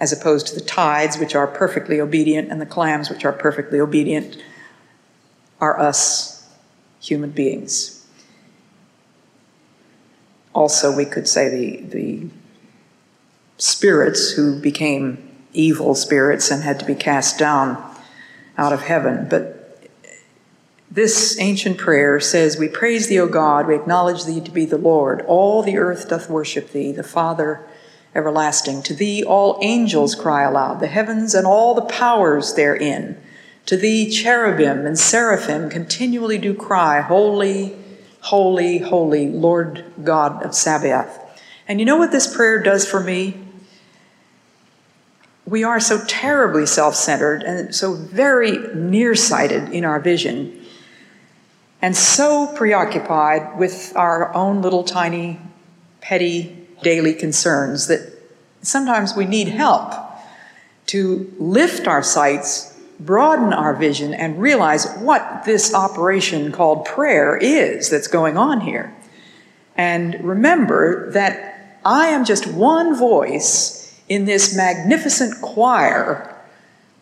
as 0.00 0.12
opposed 0.12 0.46
to 0.46 0.54
the 0.54 0.62
tides, 0.62 1.18
which 1.18 1.34
are 1.34 1.46
perfectly 1.46 2.00
obedient, 2.00 2.50
and 2.50 2.60
the 2.60 2.66
clams, 2.66 3.10
which 3.10 3.24
are 3.24 3.32
perfectly 3.32 3.78
obedient, 3.78 4.42
are 5.60 5.78
us, 5.78 6.48
human 7.02 7.30
beings. 7.30 8.06
Also, 10.54 10.94
we 10.94 11.04
could 11.04 11.28
say 11.28 11.48
the, 11.50 11.82
the 11.82 12.26
spirits 13.58 14.32
who 14.32 14.58
became 14.58 15.28
evil 15.52 15.94
spirits 15.94 16.50
and 16.50 16.62
had 16.62 16.80
to 16.80 16.86
be 16.86 16.94
cast 16.94 17.38
down 17.38 17.76
out 18.56 18.72
of 18.72 18.80
heaven. 18.80 19.28
But 19.28 19.86
this 20.90 21.38
ancient 21.38 21.76
prayer 21.76 22.18
says, 22.20 22.58
We 22.58 22.68
praise 22.68 23.08
thee, 23.08 23.20
O 23.20 23.28
God, 23.28 23.66
we 23.66 23.74
acknowledge 23.74 24.24
thee 24.24 24.40
to 24.40 24.50
be 24.50 24.64
the 24.64 24.78
Lord. 24.78 25.20
All 25.22 25.62
the 25.62 25.76
earth 25.76 26.08
doth 26.08 26.30
worship 26.30 26.72
thee, 26.72 26.90
the 26.90 27.02
Father 27.02 27.66
everlasting. 28.14 28.82
To 28.82 28.94
thee 28.94 29.22
all 29.24 29.58
angels 29.62 30.14
cry 30.14 30.42
aloud, 30.42 30.80
the 30.80 30.86
heavens 30.86 31.34
and 31.34 31.46
all 31.46 31.74
the 31.74 31.82
powers 31.82 32.54
therein. 32.54 33.20
To 33.66 33.76
thee 33.76 34.10
cherubim 34.10 34.86
and 34.86 34.98
seraphim 34.98 35.70
continually 35.70 36.38
do 36.38 36.54
cry, 36.54 37.00
Holy, 37.00 37.76
holy, 38.22 38.78
holy, 38.78 39.28
Lord 39.28 39.84
God 40.02 40.42
of 40.42 40.54
Sabaoth. 40.54 41.18
And 41.68 41.78
you 41.78 41.86
know 41.86 41.96
what 41.96 42.10
this 42.10 42.34
prayer 42.34 42.60
does 42.62 42.88
for 42.88 43.00
me? 43.00 43.38
We 45.46 45.64
are 45.64 45.80
so 45.80 46.04
terribly 46.06 46.66
self 46.66 46.94
centered 46.94 47.42
and 47.42 47.74
so 47.74 47.94
very 47.94 48.58
nearsighted 48.74 49.70
in 49.70 49.84
our 49.84 50.00
vision 50.00 50.60
and 51.82 51.96
so 51.96 52.52
preoccupied 52.56 53.58
with 53.58 53.92
our 53.96 54.34
own 54.34 54.62
little 54.62 54.84
tiny, 54.84 55.40
petty 56.00 56.59
daily 56.82 57.14
concerns 57.14 57.86
that 57.88 58.12
sometimes 58.62 59.14
we 59.14 59.24
need 59.24 59.48
help 59.48 59.94
to 60.86 61.32
lift 61.38 61.86
our 61.86 62.02
sights, 62.02 62.76
broaden 62.98 63.52
our 63.52 63.74
vision, 63.74 64.12
and 64.12 64.40
realize 64.40 64.92
what 64.98 65.44
this 65.44 65.72
operation 65.74 66.52
called 66.52 66.84
prayer 66.84 67.36
is 67.36 67.90
that's 67.90 68.08
going 68.08 68.36
on 68.36 68.60
here. 68.60 68.94
And 69.76 70.22
remember 70.24 71.10
that 71.12 71.78
I 71.84 72.08
am 72.08 72.24
just 72.24 72.46
one 72.46 72.96
voice 72.96 73.98
in 74.08 74.24
this 74.24 74.54
magnificent 74.54 75.40
choir 75.40 76.36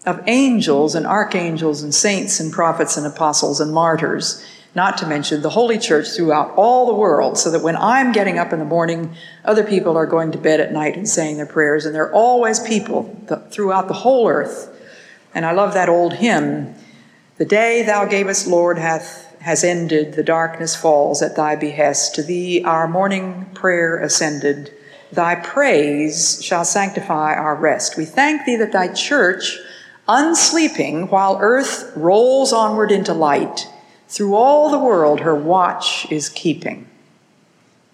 of 0.06 0.22
angels 0.26 0.94
and 0.94 1.06
archangels 1.06 1.82
and 1.82 1.94
saints 1.94 2.38
and 2.40 2.52
prophets 2.52 2.96
and 2.96 3.06
apostles 3.06 3.60
and 3.60 3.72
martyrs, 3.72 4.44
not 4.74 4.98
to 4.98 5.06
mention 5.06 5.42
the 5.42 5.50
Holy 5.50 5.78
Church 5.78 6.08
throughout 6.08 6.52
all 6.56 6.86
the 6.86 6.94
world, 6.94 7.38
so 7.38 7.50
that 7.50 7.62
when 7.62 7.76
I'm 7.76 8.12
getting 8.12 8.38
up 8.38 8.52
in 8.52 8.58
the 8.58 8.64
morning, 8.64 9.14
other 9.44 9.64
people 9.64 9.96
are 9.96 10.06
going 10.06 10.32
to 10.32 10.38
bed 10.38 10.60
at 10.60 10.72
night 10.72 10.96
and 10.96 11.08
saying 11.08 11.36
their 11.36 11.46
prayers, 11.46 11.86
and 11.86 11.94
there 11.94 12.04
are 12.04 12.12
always 12.12 12.60
people 12.60 13.16
throughout 13.50 13.88
the 13.88 13.94
whole 13.94 14.28
earth. 14.28 14.74
And 15.34 15.44
I 15.44 15.52
love 15.52 15.74
that 15.74 15.88
old 15.88 16.14
hymn 16.14 16.74
The 17.38 17.44
day 17.44 17.84
thou 17.84 18.04
gavest, 18.04 18.48
Lord, 18.48 18.78
hath 18.78 19.26
has 19.40 19.62
ended, 19.62 20.14
the 20.14 20.24
darkness 20.24 20.74
falls 20.74 21.22
at 21.22 21.36
thy 21.36 21.54
behest. 21.54 22.16
To 22.16 22.22
thee 22.22 22.64
our 22.64 22.88
morning 22.88 23.46
prayer 23.54 23.96
ascended. 23.98 24.72
Thy 25.12 25.36
praise 25.36 26.42
shall 26.42 26.64
sanctify 26.64 27.34
our 27.34 27.54
rest. 27.54 27.96
We 27.96 28.04
thank 28.04 28.44
thee 28.44 28.56
that 28.56 28.72
thy 28.72 28.92
church, 28.92 29.56
unsleeping 30.08 31.10
while 31.10 31.38
earth 31.40 31.92
rolls 31.94 32.52
onward 32.52 32.90
into 32.90 33.14
light, 33.14 33.68
through 34.08 34.34
all 34.34 34.70
the 34.70 34.78
world 34.78 35.20
her 35.20 35.34
watch 35.34 36.10
is 36.10 36.28
keeping, 36.28 36.88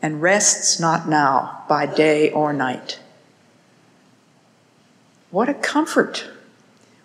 and 0.01 0.23
rests 0.23 0.81
not 0.81 1.09
now 1.09 1.65
by 1.69 1.87
day 1.87 2.31
or 2.31 2.53
night. 2.53 3.01
What 5.31 5.49
a 5.49 5.55
comfort 5.55 6.31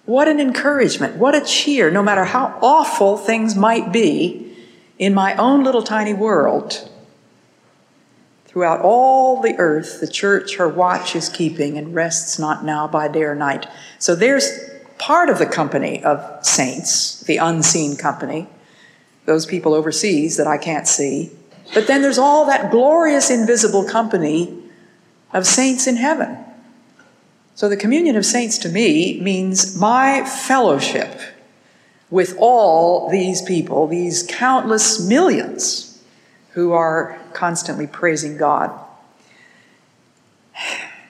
what 0.10 0.28
an 0.28 0.40
encouragement, 0.40 1.18
what 1.18 1.36
a 1.36 1.42
cheer, 1.46 1.92
no 1.92 2.02
matter 2.02 2.26
how 2.26 2.58
awful 2.64 3.16
things 3.16 3.56
might 3.56 3.92
be 3.92 4.58
in 4.98 5.14
my 5.14 5.36
own 5.36 5.64
little 5.64 5.84
tiny 5.84 6.16
world. 6.16 6.90
Throughout 8.46 8.82
all 8.82 9.40
the 9.40 9.54
earth, 9.60 10.00
the 10.00 10.08
church 10.08 10.56
her 10.56 10.68
watch 10.68 11.16
is 11.16 11.30
keeping 11.30 11.78
and 11.78 11.94
rests 11.94 12.40
not 12.40 12.66
now 12.66 12.88
by 12.88 13.08
day 13.08 13.22
or 13.22 13.36
night. 13.36 13.68
So 14.00 14.16
there's 14.16 14.50
part 14.98 15.30
of 15.30 15.38
the 15.38 15.46
company 15.46 16.04
of 16.04 16.44
saints, 16.44 17.22
the 17.22 17.38
unseen 17.38 17.96
company, 17.96 18.48
those 19.30 19.46
people 19.46 19.74
overseas 19.74 20.36
that 20.36 20.48
I 20.48 20.58
can't 20.58 20.88
see. 20.88 21.32
But 21.74 21.88
then 21.88 22.02
there's 22.02 22.18
all 22.18 22.46
that 22.48 22.70
glorious 22.70 23.30
invisible 23.30 23.86
company 23.86 24.62
of 25.32 25.48
saints 25.48 25.88
in 25.88 25.96
heaven 25.96 26.46
so 27.60 27.68
the 27.68 27.76
communion 27.76 28.16
of 28.16 28.26
saints 28.26 28.58
to 28.60 28.70
me 28.70 29.20
means 29.20 29.78
my 29.78 30.24
fellowship 30.24 31.20
with 32.10 32.38
all 32.40 33.10
these 33.10 33.42
people, 33.42 33.86
these 33.86 34.26
countless 34.26 35.06
millions 35.06 36.02
who 36.52 36.72
are 36.72 37.20
constantly 37.34 37.86
praising 37.86 38.38
God. 38.38 38.72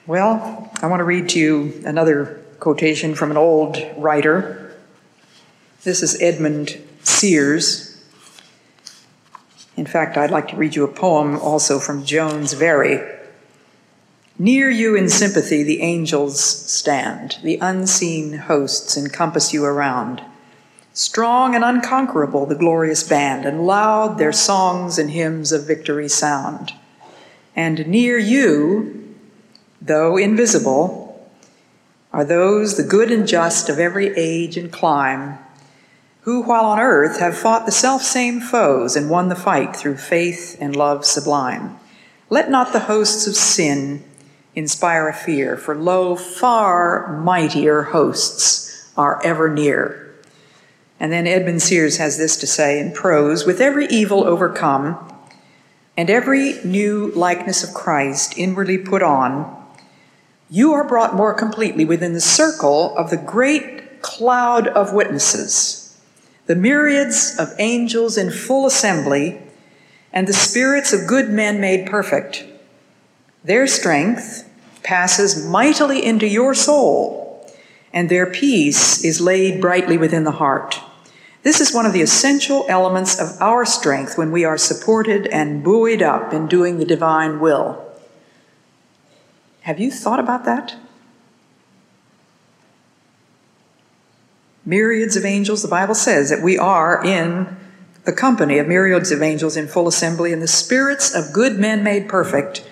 Well, 0.08 0.72
I 0.82 0.88
want 0.88 0.98
to 0.98 1.04
read 1.04 1.28
to 1.28 1.38
you 1.38 1.82
another 1.86 2.42
quotation 2.58 3.14
from 3.14 3.30
an 3.30 3.36
old 3.36 3.76
writer. 3.96 4.74
This 5.84 6.02
is 6.02 6.20
Edmund 6.20 6.82
Sears. 7.04 7.89
In 9.76 9.86
fact, 9.86 10.16
I'd 10.16 10.30
like 10.30 10.48
to 10.48 10.56
read 10.56 10.74
you 10.74 10.84
a 10.84 10.88
poem 10.88 11.36
also 11.36 11.78
from 11.78 12.04
Jones 12.04 12.52
Very. 12.52 13.00
Near 14.38 14.70
you 14.70 14.96
in 14.96 15.08
sympathy, 15.08 15.62
the 15.62 15.82
angels 15.82 16.40
stand, 16.40 17.38
the 17.42 17.58
unseen 17.60 18.32
hosts 18.32 18.96
encompass 18.96 19.52
you 19.52 19.64
around. 19.64 20.22
Strong 20.92 21.54
and 21.54 21.62
unconquerable, 21.62 22.46
the 22.46 22.54
glorious 22.54 23.02
band, 23.02 23.44
and 23.44 23.66
loud 23.66 24.18
their 24.18 24.32
songs 24.32 24.98
and 24.98 25.10
hymns 25.10 25.52
of 25.52 25.66
victory 25.66 26.08
sound. 26.08 26.72
And 27.54 27.86
near 27.86 28.18
you, 28.18 29.14
though 29.80 30.16
invisible, 30.16 31.30
are 32.12 32.24
those, 32.24 32.76
the 32.76 32.82
good 32.82 33.10
and 33.12 33.26
just 33.26 33.68
of 33.68 33.78
every 33.78 34.08
age 34.16 34.56
and 34.56 34.72
clime, 34.72 35.38
who, 36.22 36.42
while 36.42 36.64
on 36.64 36.78
earth, 36.78 37.18
have 37.18 37.36
fought 37.36 37.66
the 37.66 37.72
self-same 37.72 38.40
foes 38.40 38.96
and 38.96 39.08
won 39.08 39.28
the 39.28 39.34
fight 39.34 39.74
through 39.74 39.96
faith 39.96 40.56
and 40.60 40.76
love 40.76 41.04
sublime. 41.04 41.78
Let 42.28 42.50
not 42.50 42.72
the 42.72 42.80
hosts 42.80 43.26
of 43.26 43.34
sin 43.34 44.04
inspire 44.54 45.08
a 45.08 45.14
fear, 45.14 45.56
for 45.56 45.74
lo, 45.74 46.16
far 46.16 47.20
mightier 47.22 47.82
hosts 47.82 48.90
are 48.96 49.20
ever 49.24 49.48
near. 49.48 50.14
And 50.98 51.10
then 51.10 51.26
Edmund 51.26 51.62
Sears 51.62 51.96
has 51.96 52.18
this 52.18 52.36
to 52.36 52.46
say 52.46 52.78
in 52.78 52.92
prose 52.92 53.46
With 53.46 53.60
every 53.60 53.86
evil 53.86 54.24
overcome, 54.24 55.06
and 55.96 56.10
every 56.10 56.62
new 56.64 57.12
likeness 57.14 57.64
of 57.64 57.74
Christ 57.74 58.36
inwardly 58.36 58.78
put 58.78 59.02
on, 59.02 59.56
you 60.50 60.72
are 60.72 60.86
brought 60.86 61.14
more 61.14 61.32
completely 61.32 61.84
within 61.84 62.12
the 62.12 62.20
circle 62.20 62.96
of 62.96 63.10
the 63.10 63.16
great 63.16 64.02
cloud 64.02 64.66
of 64.68 64.92
witnesses, 64.92 65.79
the 66.50 66.56
myriads 66.56 67.38
of 67.38 67.54
angels 67.60 68.18
in 68.18 68.28
full 68.28 68.66
assembly, 68.66 69.40
and 70.12 70.26
the 70.26 70.32
spirits 70.32 70.92
of 70.92 71.06
good 71.06 71.30
men 71.30 71.60
made 71.60 71.86
perfect 71.86 72.44
their 73.44 73.68
strength 73.68 74.50
passes 74.82 75.46
mightily 75.46 76.04
into 76.04 76.26
your 76.26 76.52
soul, 76.52 77.48
and 77.92 78.08
their 78.08 78.26
peace 78.26 79.04
is 79.04 79.20
laid 79.20 79.60
brightly 79.60 79.96
within 79.96 80.24
the 80.24 80.40
heart. 80.42 80.80
This 81.44 81.60
is 81.60 81.72
one 81.72 81.86
of 81.86 81.92
the 81.92 82.02
essential 82.02 82.66
elements 82.68 83.20
of 83.20 83.40
our 83.40 83.64
strength 83.64 84.18
when 84.18 84.32
we 84.32 84.44
are 84.44 84.58
supported 84.58 85.28
and 85.28 85.62
buoyed 85.62 86.02
up 86.02 86.32
in 86.32 86.48
doing 86.48 86.78
the 86.78 86.84
divine 86.84 87.38
will. 87.38 87.80
Have 89.60 89.78
you 89.78 89.92
thought 89.92 90.18
about 90.18 90.44
that? 90.46 90.74
Myriads 94.64 95.16
of 95.16 95.24
angels, 95.24 95.62
the 95.62 95.68
Bible 95.68 95.94
says 95.94 96.30
that 96.30 96.42
we 96.42 96.58
are 96.58 97.04
in 97.04 97.56
the 98.04 98.12
company 98.12 98.58
of 98.58 98.66
myriads 98.66 99.10
of 99.10 99.22
angels 99.22 99.56
in 99.56 99.68
full 99.68 99.88
assembly, 99.88 100.32
and 100.32 100.40
the 100.40 100.48
spirits 100.48 101.14
of 101.14 101.32
good 101.32 101.58
men 101.58 101.82
made 101.82 102.08
perfect 102.08 102.64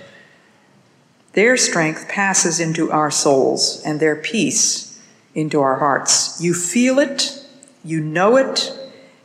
their 1.39 1.57
strength 1.57 2.09
passes 2.09 2.59
into 2.59 2.91
our 2.91 3.13
souls 3.13 3.81
and 3.85 4.01
their 4.01 4.17
peace 4.17 5.01
into 5.37 5.61
our 5.61 5.79
hearts. 5.79 6.41
You 6.41 6.53
feel 6.53 6.99
it, 6.99 7.47
you 7.85 8.01
know 8.01 8.37
it, 8.37 8.73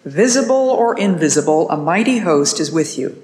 visible 0.05 0.69
or 0.69 0.95
invisible, 0.95 1.67
a 1.71 1.75
mighty 1.77 2.19
host 2.19 2.59
is 2.59 2.71
with 2.71 2.99
you. 2.99 3.19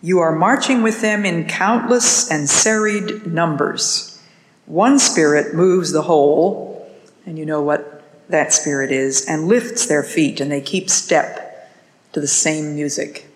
You 0.00 0.20
are 0.20 0.34
marching 0.34 0.82
with 0.82 1.02
them 1.02 1.26
in 1.26 1.46
countless 1.46 2.30
and 2.30 2.48
serried 2.48 3.26
numbers. 3.26 4.18
One 4.64 4.98
spirit 4.98 5.54
moves 5.54 5.92
the 5.92 6.02
whole, 6.02 6.90
and 7.26 7.38
you 7.38 7.44
know 7.44 7.60
what 7.60 8.01
that 8.32 8.52
spirit 8.52 8.90
is, 8.90 9.24
and 9.26 9.46
lifts 9.46 9.86
their 9.86 10.02
feet, 10.02 10.40
and 10.40 10.50
they 10.50 10.60
keep 10.60 10.90
step 10.90 11.70
to 12.12 12.20
the 12.20 12.26
same 12.26 12.74
music. 12.74 13.26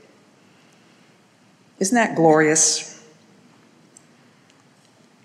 Isn't 1.78 1.94
that 1.94 2.16
glorious? 2.16 2.92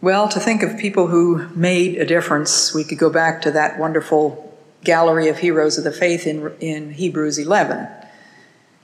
Well, 0.01 0.27
to 0.29 0.39
think 0.39 0.63
of 0.63 0.77
people 0.77 1.07
who 1.07 1.47
made 1.55 1.97
a 1.97 2.05
difference, 2.05 2.73
we 2.73 2.83
could 2.83 2.97
go 2.97 3.09
back 3.09 3.41
to 3.43 3.51
that 3.51 3.77
wonderful 3.77 4.57
gallery 4.83 5.27
of 5.27 5.39
heroes 5.39 5.77
of 5.77 5.83
the 5.83 5.91
faith 5.91 6.25
in, 6.25 6.51
in 6.59 6.91
Hebrews 6.91 7.37
11. 7.37 7.87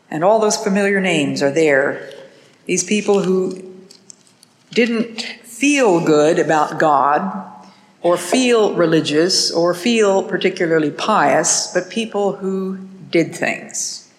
And 0.10 0.24
all 0.24 0.40
those 0.40 0.58
familiar 0.58 1.02
names 1.02 1.42
are 1.42 1.52
there. 1.52 2.12
These 2.66 2.84
people 2.84 3.24
who 3.24 3.76
didn't 4.72 5.22
feel 5.22 6.04
good 6.06 6.40
about 6.40 6.80
God, 6.80 7.57
or 8.08 8.16
feel 8.16 8.74
religious, 8.74 9.52
or 9.52 9.74
feel 9.74 10.24
particularly 10.24 10.90
pious, 10.90 11.70
but 11.74 11.90
people 11.90 12.38
who 12.38 12.78
did 13.12 13.36
things. 13.36 14.10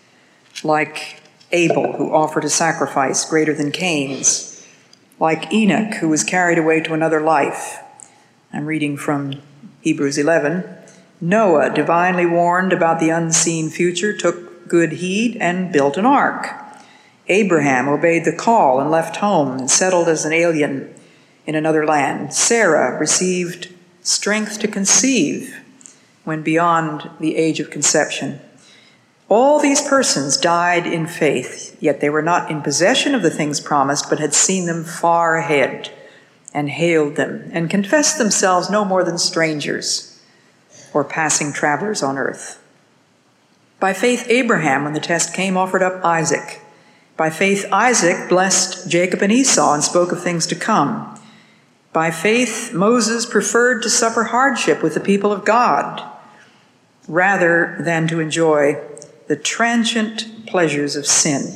Like 0.62 1.22
Abel, 1.52 1.94
who 1.94 2.12
offered 2.12 2.44
a 2.44 2.50
sacrifice 2.50 3.24
greater 3.24 3.54
than 3.54 3.72
Cain's 3.72 4.62
like 5.18 5.50
Enoch, 5.50 5.94
who 5.94 6.08
was 6.10 6.22
carried 6.22 6.58
away 6.58 6.82
to 6.82 6.92
another 6.92 7.22
life. 7.22 7.78
I'm 8.52 8.66
reading 8.66 8.98
from 8.98 9.40
Hebrews 9.80 10.18
11. 10.18 10.64
Noah, 11.22 11.74
divinely 11.74 12.26
warned 12.26 12.74
about 12.74 13.00
the 13.00 13.08
unseen 13.08 13.70
future, 13.70 14.14
took 14.14 14.68
good 14.68 14.92
heed 14.92 15.38
and 15.40 15.72
built 15.72 15.96
an 15.96 16.04
ark. 16.04 16.46
Abraham 17.28 17.88
obeyed 17.88 18.26
the 18.26 18.36
call 18.36 18.80
and 18.80 18.90
left 18.90 19.16
home 19.16 19.58
and 19.58 19.70
settled 19.70 20.08
as 20.08 20.26
an 20.26 20.34
alien 20.34 20.94
in 21.46 21.54
another 21.54 21.86
land. 21.86 22.34
Sarah 22.34 22.98
received 23.00 23.74
strength 24.08 24.58
to 24.58 24.66
conceive 24.66 25.54
when 26.24 26.42
beyond 26.42 27.10
the 27.20 27.36
age 27.36 27.60
of 27.60 27.70
conception. 27.70 28.40
All 29.28 29.60
these 29.60 29.86
persons 29.86 30.38
died 30.38 30.86
in 30.86 31.06
faith, 31.06 31.76
yet 31.78 32.00
they 32.00 32.08
were 32.08 32.22
not 32.22 32.50
in 32.50 32.62
possession 32.62 33.14
of 33.14 33.22
the 33.22 33.30
things 33.30 33.60
promised, 33.60 34.08
but 34.08 34.18
had 34.18 34.32
seen 34.32 34.64
them 34.64 34.82
far 34.82 35.36
ahead 35.36 35.90
and 36.54 36.70
hailed 36.70 37.16
them 37.16 37.50
and 37.52 37.68
confessed 37.68 38.16
themselves 38.16 38.70
no 38.70 38.82
more 38.82 39.04
than 39.04 39.18
strangers 39.18 40.18
or 40.94 41.04
passing 41.04 41.52
travelers 41.52 42.02
on 42.02 42.16
earth. 42.16 42.62
By 43.78 43.92
faith, 43.92 44.24
Abraham, 44.30 44.84
when 44.84 44.94
the 44.94 45.00
test 45.00 45.34
came, 45.34 45.58
offered 45.58 45.82
up 45.82 46.02
Isaac. 46.02 46.62
By 47.18 47.28
faith, 47.28 47.66
Isaac 47.70 48.30
blessed 48.30 48.88
Jacob 48.88 49.20
and 49.20 49.30
Esau 49.30 49.74
and 49.74 49.84
spoke 49.84 50.12
of 50.12 50.22
things 50.22 50.46
to 50.46 50.54
come. 50.54 51.17
By 51.92 52.10
faith, 52.10 52.72
Moses 52.74 53.26
preferred 53.26 53.82
to 53.82 53.90
suffer 53.90 54.24
hardship 54.24 54.82
with 54.82 54.94
the 54.94 55.00
people 55.00 55.32
of 55.32 55.44
God 55.44 56.02
rather 57.08 57.76
than 57.80 58.06
to 58.08 58.20
enjoy 58.20 58.80
the 59.26 59.36
transient 59.36 60.46
pleasures 60.46 60.96
of 60.96 61.06
sin. 61.06 61.54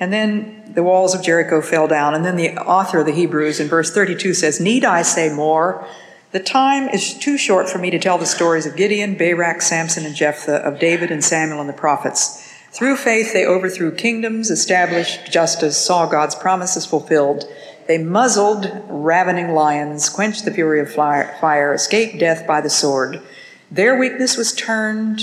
And 0.00 0.12
then 0.12 0.72
the 0.74 0.82
walls 0.82 1.14
of 1.14 1.22
Jericho 1.22 1.60
fell 1.60 1.86
down. 1.86 2.14
And 2.14 2.24
then 2.24 2.36
the 2.36 2.56
author 2.58 3.00
of 3.00 3.06
the 3.06 3.12
Hebrews 3.12 3.60
in 3.60 3.68
verse 3.68 3.92
32 3.92 4.34
says, 4.34 4.60
Need 4.60 4.84
I 4.84 5.02
say 5.02 5.32
more? 5.32 5.86
The 6.32 6.40
time 6.40 6.88
is 6.88 7.14
too 7.14 7.38
short 7.38 7.68
for 7.68 7.78
me 7.78 7.90
to 7.90 7.98
tell 7.98 8.18
the 8.18 8.26
stories 8.26 8.66
of 8.66 8.74
Gideon, 8.74 9.16
Barak, 9.16 9.62
Samson, 9.62 10.04
and 10.04 10.16
Jephthah, 10.16 10.56
of 10.56 10.80
David 10.80 11.12
and 11.12 11.22
Samuel 11.22 11.60
and 11.60 11.68
the 11.68 11.74
prophets. 11.74 12.52
Through 12.72 12.96
faith, 12.96 13.32
they 13.32 13.46
overthrew 13.46 13.94
kingdoms, 13.94 14.50
established 14.50 15.30
justice, 15.30 15.78
saw 15.78 16.06
God's 16.06 16.34
promises 16.34 16.84
fulfilled. 16.84 17.44
They 17.86 17.98
muzzled 17.98 18.70
ravening 18.88 19.54
lions, 19.54 20.08
quenched 20.08 20.44
the 20.44 20.50
fury 20.50 20.80
of 20.80 20.92
fire, 20.92 21.74
escaped 21.74 22.18
death 22.18 22.46
by 22.46 22.60
the 22.60 22.70
sword. 22.70 23.20
Their 23.70 23.98
weakness 23.98 24.36
was 24.36 24.54
turned 24.54 25.22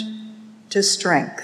to 0.70 0.84
strength. 0.84 1.44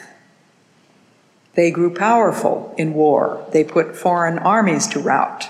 They 1.56 1.72
grew 1.72 1.94
powerful 1.94 2.76
in 2.78 2.94
war. 2.94 3.48
They 3.52 3.64
put 3.64 3.96
foreign 3.96 4.38
armies 4.38 4.86
to 4.88 5.00
rout. 5.00 5.48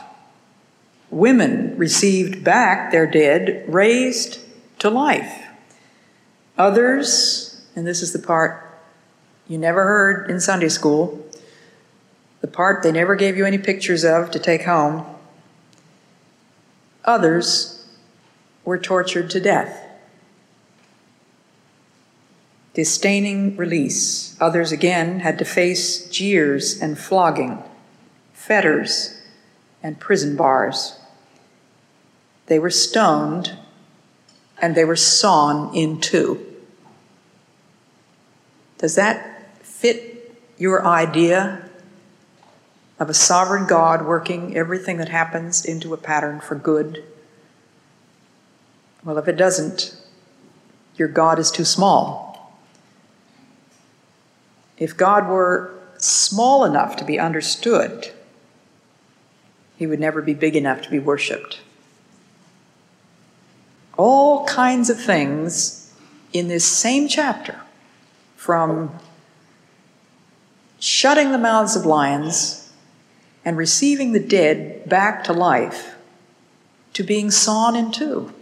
Women 1.09 1.77
received 1.77 2.43
back 2.43 2.91
their 2.91 3.05
dead, 3.05 3.65
raised 3.67 4.39
to 4.79 4.89
life. 4.89 5.47
Others, 6.57 7.65
and 7.75 7.85
this 7.85 8.01
is 8.01 8.13
the 8.13 8.19
part 8.19 8.63
you 9.47 9.57
never 9.57 9.83
heard 9.83 10.29
in 10.29 10.39
Sunday 10.39 10.69
school, 10.69 11.25
the 12.41 12.47
part 12.47 12.83
they 12.83 12.91
never 12.91 13.15
gave 13.15 13.35
you 13.35 13.45
any 13.45 13.57
pictures 13.57 14.05
of 14.05 14.31
to 14.31 14.39
take 14.39 14.63
home, 14.63 15.05
others 17.07 17.87
were 18.63 18.77
tortured 18.77 19.29
to 19.31 19.39
death 19.39 19.87
disdaining 22.77 23.57
release. 23.57 24.39
Others 24.39 24.71
again 24.71 25.21
had 25.21 25.39
to 25.39 25.43
face 25.43 26.07
jeers 26.11 26.79
and 26.79 26.95
flogging, 26.95 27.57
fetters 28.33 29.19
and 29.81 29.99
prison 29.99 30.35
bars. 30.35 30.99
They 32.45 32.59
were 32.59 32.69
stoned 32.69 33.57
and 34.61 34.75
they 34.75 34.85
were 34.85 34.95
sawn 34.95 35.75
in 35.75 35.99
two. 35.99 36.45
Does 38.77 38.93
that 38.93 39.57
fit 39.65 40.39
your 40.59 40.85
idea 40.85 41.66
of 42.99 43.09
a 43.09 43.13
sovereign 43.13 43.67
God 43.67 44.05
working 44.05 44.57
everything 44.57 44.97
that 44.97 45.09
happens 45.09 45.63
into 45.63 45.93
a 45.93 45.97
pattern 45.97 46.39
for 46.39 46.55
good? 46.55 47.03
Well, 49.03 49.17
if 49.17 49.27
it 49.27 49.37
doesn't, 49.37 49.95
your 50.95 51.07
God 51.07 51.39
is 51.39 51.51
too 51.51 51.65
small. 51.65 52.57
If 54.77 54.97
God 54.97 55.27
were 55.27 55.73
small 55.97 56.65
enough 56.65 56.95
to 56.97 57.05
be 57.05 57.19
understood, 57.19 58.11
he 59.77 59.87
would 59.87 59.99
never 59.99 60.21
be 60.21 60.33
big 60.33 60.55
enough 60.55 60.81
to 60.81 60.89
be 60.89 60.99
worshiped. 60.99 61.61
All 63.95 64.45
kinds 64.45 64.89
of 64.89 64.99
things 64.99 65.93
in 66.33 66.47
this 66.47 66.65
same 66.65 67.07
chapter, 67.07 67.61
from 68.35 68.91
shutting 70.79 71.31
the 71.31 71.37
mouths 71.37 71.75
of 71.75 71.85
lions 71.85 72.66
and 73.47 73.55
receiving 73.55 74.11
the 74.11 74.19
dead 74.19 74.89
back 74.89 75.23
to 75.23 75.31
life, 75.31 75.95
to 76.91 77.01
being 77.01 77.31
sawn 77.31 77.77
in 77.77 77.93
two. 77.93 78.33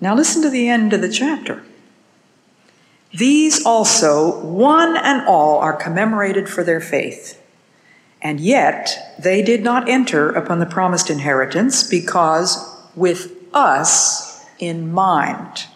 Now, 0.00 0.14
listen 0.14 0.40
to 0.42 0.50
the 0.50 0.68
end 0.68 0.92
of 0.92 1.00
the 1.00 1.08
chapter. 1.08 1.64
These 3.12 3.66
also, 3.66 4.40
one 4.40 4.96
and 4.96 5.26
all, 5.26 5.58
are 5.58 5.72
commemorated 5.72 6.48
for 6.48 6.62
their 6.62 6.78
faith. 6.78 7.42
And 8.22 8.38
yet 8.38 9.16
they 9.18 9.42
did 9.42 9.64
not 9.64 9.88
enter 9.88 10.30
upon 10.30 10.60
the 10.60 10.64
promised 10.64 11.10
inheritance 11.10 11.82
because 11.82 12.72
with 12.94 13.32
us 13.52 14.44
in 14.60 14.92
mind, 14.92 15.66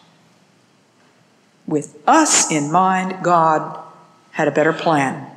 with 1.66 1.99
us 2.07 2.53
in 2.53 2.70
mind, 2.70 3.25
God 3.25 3.83
had 4.31 4.46
a 4.46 4.53
better 4.53 4.73
plan. 4.73 5.30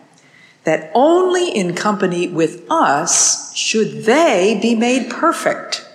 That 0.63 0.91
only 0.93 1.49
in 1.49 1.75
company 1.75 2.27
with 2.27 2.65
us 2.69 3.55
should 3.55 4.03
they 4.03 4.57
be 4.61 4.75
made 4.75 5.09
perfect. 5.09 5.85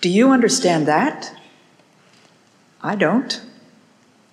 Do 0.00 0.08
you 0.08 0.30
understand 0.30 0.86
that? 0.86 1.32
I 2.82 2.94
don't. 2.94 3.40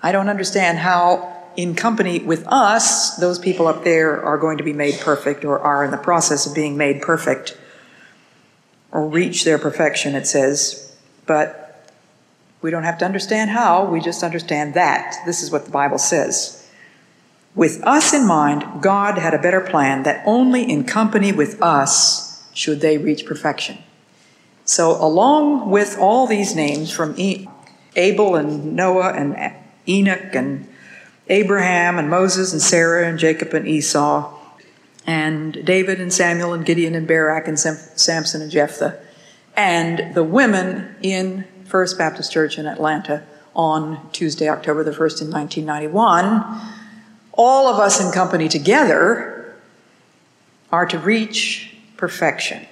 I 0.03 0.11
don't 0.11 0.29
understand 0.29 0.77
how, 0.79 1.33
in 1.55 1.75
company 1.75 2.19
with 2.19 2.45
us, 2.47 3.15
those 3.17 3.39
people 3.39 3.67
up 3.67 3.83
there 3.83 4.21
are 4.23 4.37
going 4.37 4.57
to 4.57 4.63
be 4.63 4.73
made 4.73 4.99
perfect 4.99 5.43
or 5.45 5.59
are 5.59 5.83
in 5.83 5.91
the 5.91 5.97
process 5.97 6.45
of 6.45 6.53
being 6.53 6.77
made 6.77 7.01
perfect 7.01 7.57
or 8.91 9.07
reach 9.07 9.43
their 9.43 9.57
perfection, 9.57 10.13
it 10.13 10.27
says. 10.27 10.95
But 11.25 11.89
we 12.61 12.69
don't 12.69 12.83
have 12.83 12.97
to 12.99 13.05
understand 13.05 13.49
how, 13.49 13.85
we 13.85 13.99
just 13.99 14.23
understand 14.23 14.75
that. 14.75 15.15
This 15.25 15.41
is 15.41 15.51
what 15.51 15.65
the 15.65 15.71
Bible 15.71 15.97
says. 15.97 16.62
With 17.55 17.83
us 17.83 18.13
in 18.13 18.25
mind, 18.25 18.81
God 18.81 19.17
had 19.17 19.33
a 19.33 19.41
better 19.41 19.61
plan 19.61 20.03
that 20.03 20.23
only 20.25 20.69
in 20.69 20.85
company 20.85 21.31
with 21.31 21.61
us 21.61 22.49
should 22.53 22.81
they 22.81 22.97
reach 22.97 23.25
perfection. 23.25 23.77
So, 24.65 24.91
along 25.03 25.69
with 25.69 25.97
all 25.99 26.25
these 26.25 26.55
names 26.55 26.91
from 26.91 27.15
Abel 27.95 28.35
and 28.35 28.75
Noah 28.75 29.13
and 29.13 29.55
Enoch 29.87 30.33
and 30.33 30.67
Abraham 31.27 31.99
and 31.99 32.09
Moses 32.09 32.53
and 32.53 32.61
Sarah 32.61 33.07
and 33.07 33.19
Jacob 33.19 33.53
and 33.53 33.67
Esau 33.67 34.33
and 35.05 35.65
David 35.65 35.99
and 35.99 36.11
Samuel 36.11 36.53
and 36.53 36.65
Gideon 36.65 36.95
and 36.95 37.07
Barak 37.07 37.47
and 37.47 37.59
Sam- 37.59 37.77
Samson 37.95 38.41
and 38.41 38.51
Jephthah 38.51 38.99
and 39.55 40.15
the 40.15 40.23
women 40.23 40.95
in 41.01 41.45
First 41.65 41.97
Baptist 41.97 42.31
Church 42.31 42.57
in 42.57 42.65
Atlanta 42.65 43.23
on 43.55 44.09
Tuesday, 44.11 44.49
October 44.49 44.83
the 44.83 44.91
1st 44.91 45.21
in 45.23 45.31
1991. 45.31 46.82
All 47.33 47.67
of 47.67 47.79
us 47.79 47.99
in 47.99 48.11
company 48.11 48.47
together 48.47 49.55
are 50.71 50.85
to 50.85 50.99
reach 50.99 51.75
perfection. 51.97 52.65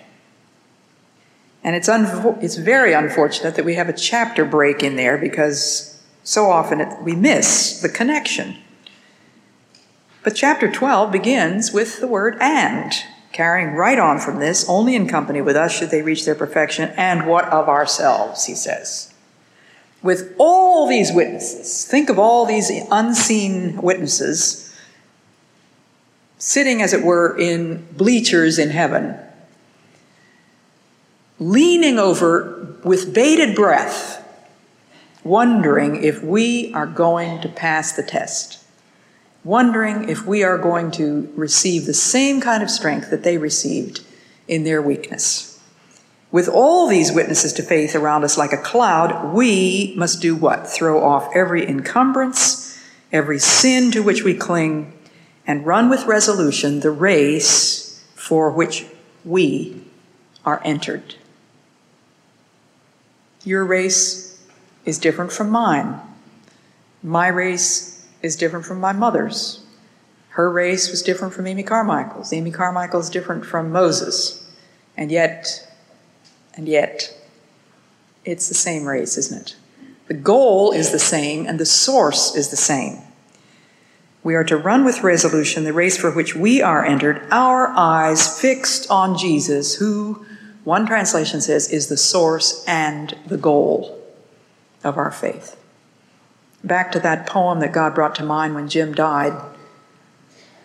And 1.63 1.75
it's, 1.75 1.89
it's 1.91 2.55
very 2.55 2.93
unfortunate 2.93 3.55
that 3.55 3.65
we 3.65 3.75
have 3.75 3.89
a 3.89 3.93
chapter 3.93 4.45
break 4.45 4.81
in 4.81 4.95
there 4.95 5.17
because 5.17 6.01
so 6.23 6.49
often 6.49 6.81
it, 6.81 7.01
we 7.03 7.15
miss 7.15 7.81
the 7.81 7.89
connection. 7.89 8.57
But 10.23 10.35
chapter 10.35 10.71
12 10.71 11.11
begins 11.11 11.71
with 11.71 11.99
the 11.99 12.07
word 12.07 12.37
and, 12.39 12.93
carrying 13.31 13.75
right 13.75 13.97
on 13.97 14.19
from 14.19 14.39
this, 14.39 14.67
only 14.69 14.95
in 14.95 15.07
company 15.07 15.41
with 15.41 15.55
us 15.55 15.71
should 15.71 15.89
they 15.89 16.01
reach 16.01 16.25
their 16.25 16.35
perfection, 16.35 16.89
and 16.97 17.27
what 17.27 17.45
of 17.45 17.67
ourselves, 17.67 18.45
he 18.45 18.53
says. 18.53 19.10
With 20.03 20.33
all 20.37 20.87
these 20.87 21.11
witnesses, 21.11 21.85
think 21.85 22.09
of 22.09 22.17
all 22.17 22.45
these 22.45 22.71
unseen 22.91 23.81
witnesses 23.81 24.75
sitting, 26.37 26.81
as 26.81 26.91
it 26.91 27.03
were, 27.03 27.37
in 27.37 27.85
bleachers 27.93 28.57
in 28.57 28.71
heaven, 28.71 29.15
leaning 31.37 31.99
over 31.99 32.77
with 32.83 33.13
bated 33.13 33.55
breath 33.55 34.21
wondering 35.23 36.03
if 36.03 36.23
we 36.23 36.73
are 36.73 36.87
going 36.87 37.41
to 37.41 37.49
pass 37.49 37.91
the 37.91 38.03
test, 38.03 38.63
wondering 39.43 40.09
if 40.09 40.25
we 40.25 40.43
are 40.43 40.57
going 40.57 40.91
to 40.91 41.31
receive 41.35 41.85
the 41.85 41.93
same 41.93 42.41
kind 42.41 42.63
of 42.63 42.69
strength 42.69 43.09
that 43.09 43.23
they 43.23 43.37
received 43.37 44.01
in 44.47 44.63
their 44.63 44.81
weakness. 44.81 45.50
With 46.31 46.47
all 46.47 46.87
these 46.87 47.11
witnesses 47.11 47.51
to 47.53 47.63
faith 47.63 47.93
around 47.93 48.23
us 48.23 48.37
like 48.37 48.53
a 48.53 48.57
cloud, 48.57 49.33
we 49.33 49.93
must 49.97 50.21
do 50.21 50.35
what? 50.35 50.65
Throw 50.65 51.03
off 51.03 51.29
every 51.35 51.67
encumbrance, 51.67 52.79
every 53.11 53.37
sin 53.37 53.91
to 53.91 54.01
which 54.01 54.23
we 54.23 54.33
cling, 54.33 54.93
and 55.45 55.65
run 55.65 55.89
with 55.89 56.05
resolution 56.05 56.79
the 56.79 56.91
race 56.91 58.01
for 58.15 58.49
which 58.49 58.85
we 59.25 59.83
are 60.45 60.61
entered. 60.63 61.15
Your 63.43 63.65
race 63.65 64.41
is 64.85 64.99
different 64.99 65.33
from 65.33 65.49
mine. 65.49 65.99
My 67.03 67.27
race 67.27 68.07
is 68.21 68.35
different 68.35 68.65
from 68.65 68.79
my 68.79 68.93
mother's. 68.93 69.65
Her 70.29 70.49
race 70.49 70.89
was 70.89 71.01
different 71.01 71.33
from 71.33 71.47
Amy 71.47 71.63
Carmichael's. 71.63 72.31
Amy 72.31 72.51
Carmichael's 72.51 73.09
different 73.09 73.45
from 73.45 73.71
Moses. 73.71 74.49
And 74.95 75.11
yet, 75.11 75.70
and 76.55 76.67
yet, 76.67 77.15
it's 78.25 78.47
the 78.47 78.53
same 78.53 78.85
race, 78.85 79.17
isn't 79.17 79.41
it? 79.41 79.55
The 80.07 80.13
goal 80.13 80.71
is 80.71 80.91
the 80.91 80.99
same 80.99 81.45
and 81.45 81.59
the 81.59 81.65
source 81.65 82.35
is 82.35 82.49
the 82.49 82.57
same. 82.57 82.99
We 84.23 84.35
are 84.35 84.43
to 84.43 84.57
run 84.57 84.85
with 84.85 85.03
resolution 85.03 85.63
the 85.63 85.73
race 85.73 85.97
for 85.97 86.11
which 86.11 86.35
we 86.35 86.61
are 86.61 86.85
entered, 86.85 87.25
our 87.31 87.67
eyes 87.69 88.39
fixed 88.39 88.89
on 88.91 89.17
Jesus, 89.17 89.75
who, 89.75 90.25
one 90.63 90.85
translation 90.85 91.41
says, 91.41 91.69
is 91.71 91.87
the 91.87 91.97
source 91.97 92.63
and 92.67 93.17
the 93.25 93.37
goal 93.37 93.99
of 94.83 94.97
our 94.97 95.11
faith. 95.11 95.55
Back 96.63 96.91
to 96.91 96.99
that 96.99 97.25
poem 97.25 97.59
that 97.61 97.71
God 97.71 97.95
brought 97.95 98.13
to 98.15 98.23
mind 98.23 98.53
when 98.53 98.69
Jim 98.69 98.93
died. 98.93 99.33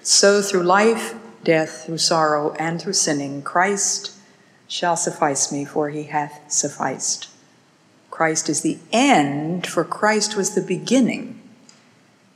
So 0.03 0.43
through 0.43 0.65
life, 0.65 1.15
death, 1.43 1.87
through 1.87 1.99
sorrow, 1.99 2.53
and 2.59 2.81
through 2.81 2.93
sinning, 2.93 3.43
Christ 3.43 4.16
shall 4.69 4.97
suffice 4.97 5.53
me, 5.53 5.65
for 5.65 5.91
he 5.91 6.05
hath 6.05 6.51
sufficed. 6.51 7.29
Christ 8.11 8.49
is 8.49 8.63
the 8.63 8.79
end, 8.93 9.67
for 9.67 9.85
Christ 9.85 10.37
was 10.37 10.55
the 10.55 10.63
beginning. 10.63 11.41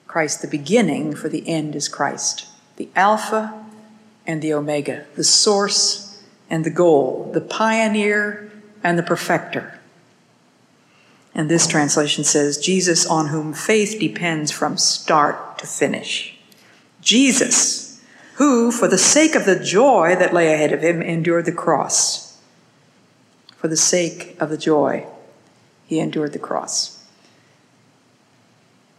Christ 0.07 0.43
the 0.43 0.49
beginning, 0.49 1.15
for 1.15 1.29
the 1.29 1.49
end 1.49 1.75
is 1.75 1.89
Christ. 1.89 2.47
The 2.77 2.89
Alpha 2.95 3.65
and 4.27 4.43
the 4.43 4.53
Omega, 4.53 5.07
the 5.15 5.25
source 5.25 6.23
and 6.51 6.65
the 6.65 6.71
goal, 6.71 7.31
the 7.33 7.41
pioneer 7.41 8.51
and 8.83 8.99
the 8.99 9.03
perfecter. 9.03 9.79
And 11.35 11.49
this 11.49 11.67
translation 11.67 12.25
says, 12.25 12.59
Jesus 12.59 13.07
on 13.07 13.29
whom 13.29 13.53
faith 13.53 13.99
depends 13.99 14.51
from 14.51 14.77
start 14.77 15.59
to 15.59 15.67
finish. 15.67 16.37
Jesus, 17.01 17.90
who, 18.41 18.73
for 18.73 18.89
the 18.89 18.97
sake 18.97 19.35
of 19.35 19.45
the 19.45 19.63
joy 19.63 20.17
that 20.19 20.33
lay 20.33 20.55
ahead 20.55 20.73
of 20.73 20.81
him, 20.81 21.03
endured 21.03 21.45
the 21.45 21.53
cross. 21.53 22.41
For 23.55 23.69
the 23.69 23.77
sake 23.77 24.35
of 24.41 24.49
the 24.49 24.57
joy, 24.57 25.07
he 25.85 26.01
endured 26.01 26.33
the 26.33 26.39
cross. 26.39 27.05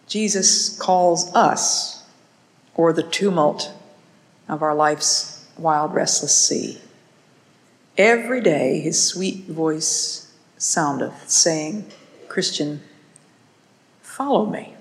Jesus 0.05 0.77
calls 0.77 1.33
us, 1.33 2.03
or 2.75 2.93
the 2.93 3.01
tumult 3.01 3.73
of 4.47 4.61
our 4.61 4.75
life's 4.75 5.43
wild, 5.57 5.95
restless 5.95 6.37
sea. 6.37 6.79
Every 7.97 8.41
day 8.41 8.79
his 8.79 9.03
sweet 9.03 9.45
voice 9.47 10.31
soundeth, 10.59 11.31
saying, 11.31 11.87
Christian, 12.27 12.83
follow 14.03 14.45
me. 14.45 14.75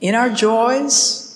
In 0.00 0.14
our 0.14 0.30
joys 0.30 1.27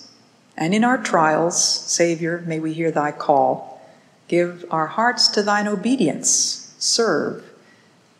and 0.55 0.73
in 0.73 0.83
our 0.83 0.97
trials, 0.97 1.61
Savior, 1.63 2.43
may 2.45 2.59
we 2.59 2.73
hear 2.73 2.91
thy 2.91 3.11
call. 3.11 3.81
Give 4.27 4.65
our 4.71 4.87
hearts 4.87 5.27
to 5.29 5.43
thine 5.43 5.67
obedience, 5.67 6.73
serve 6.77 7.49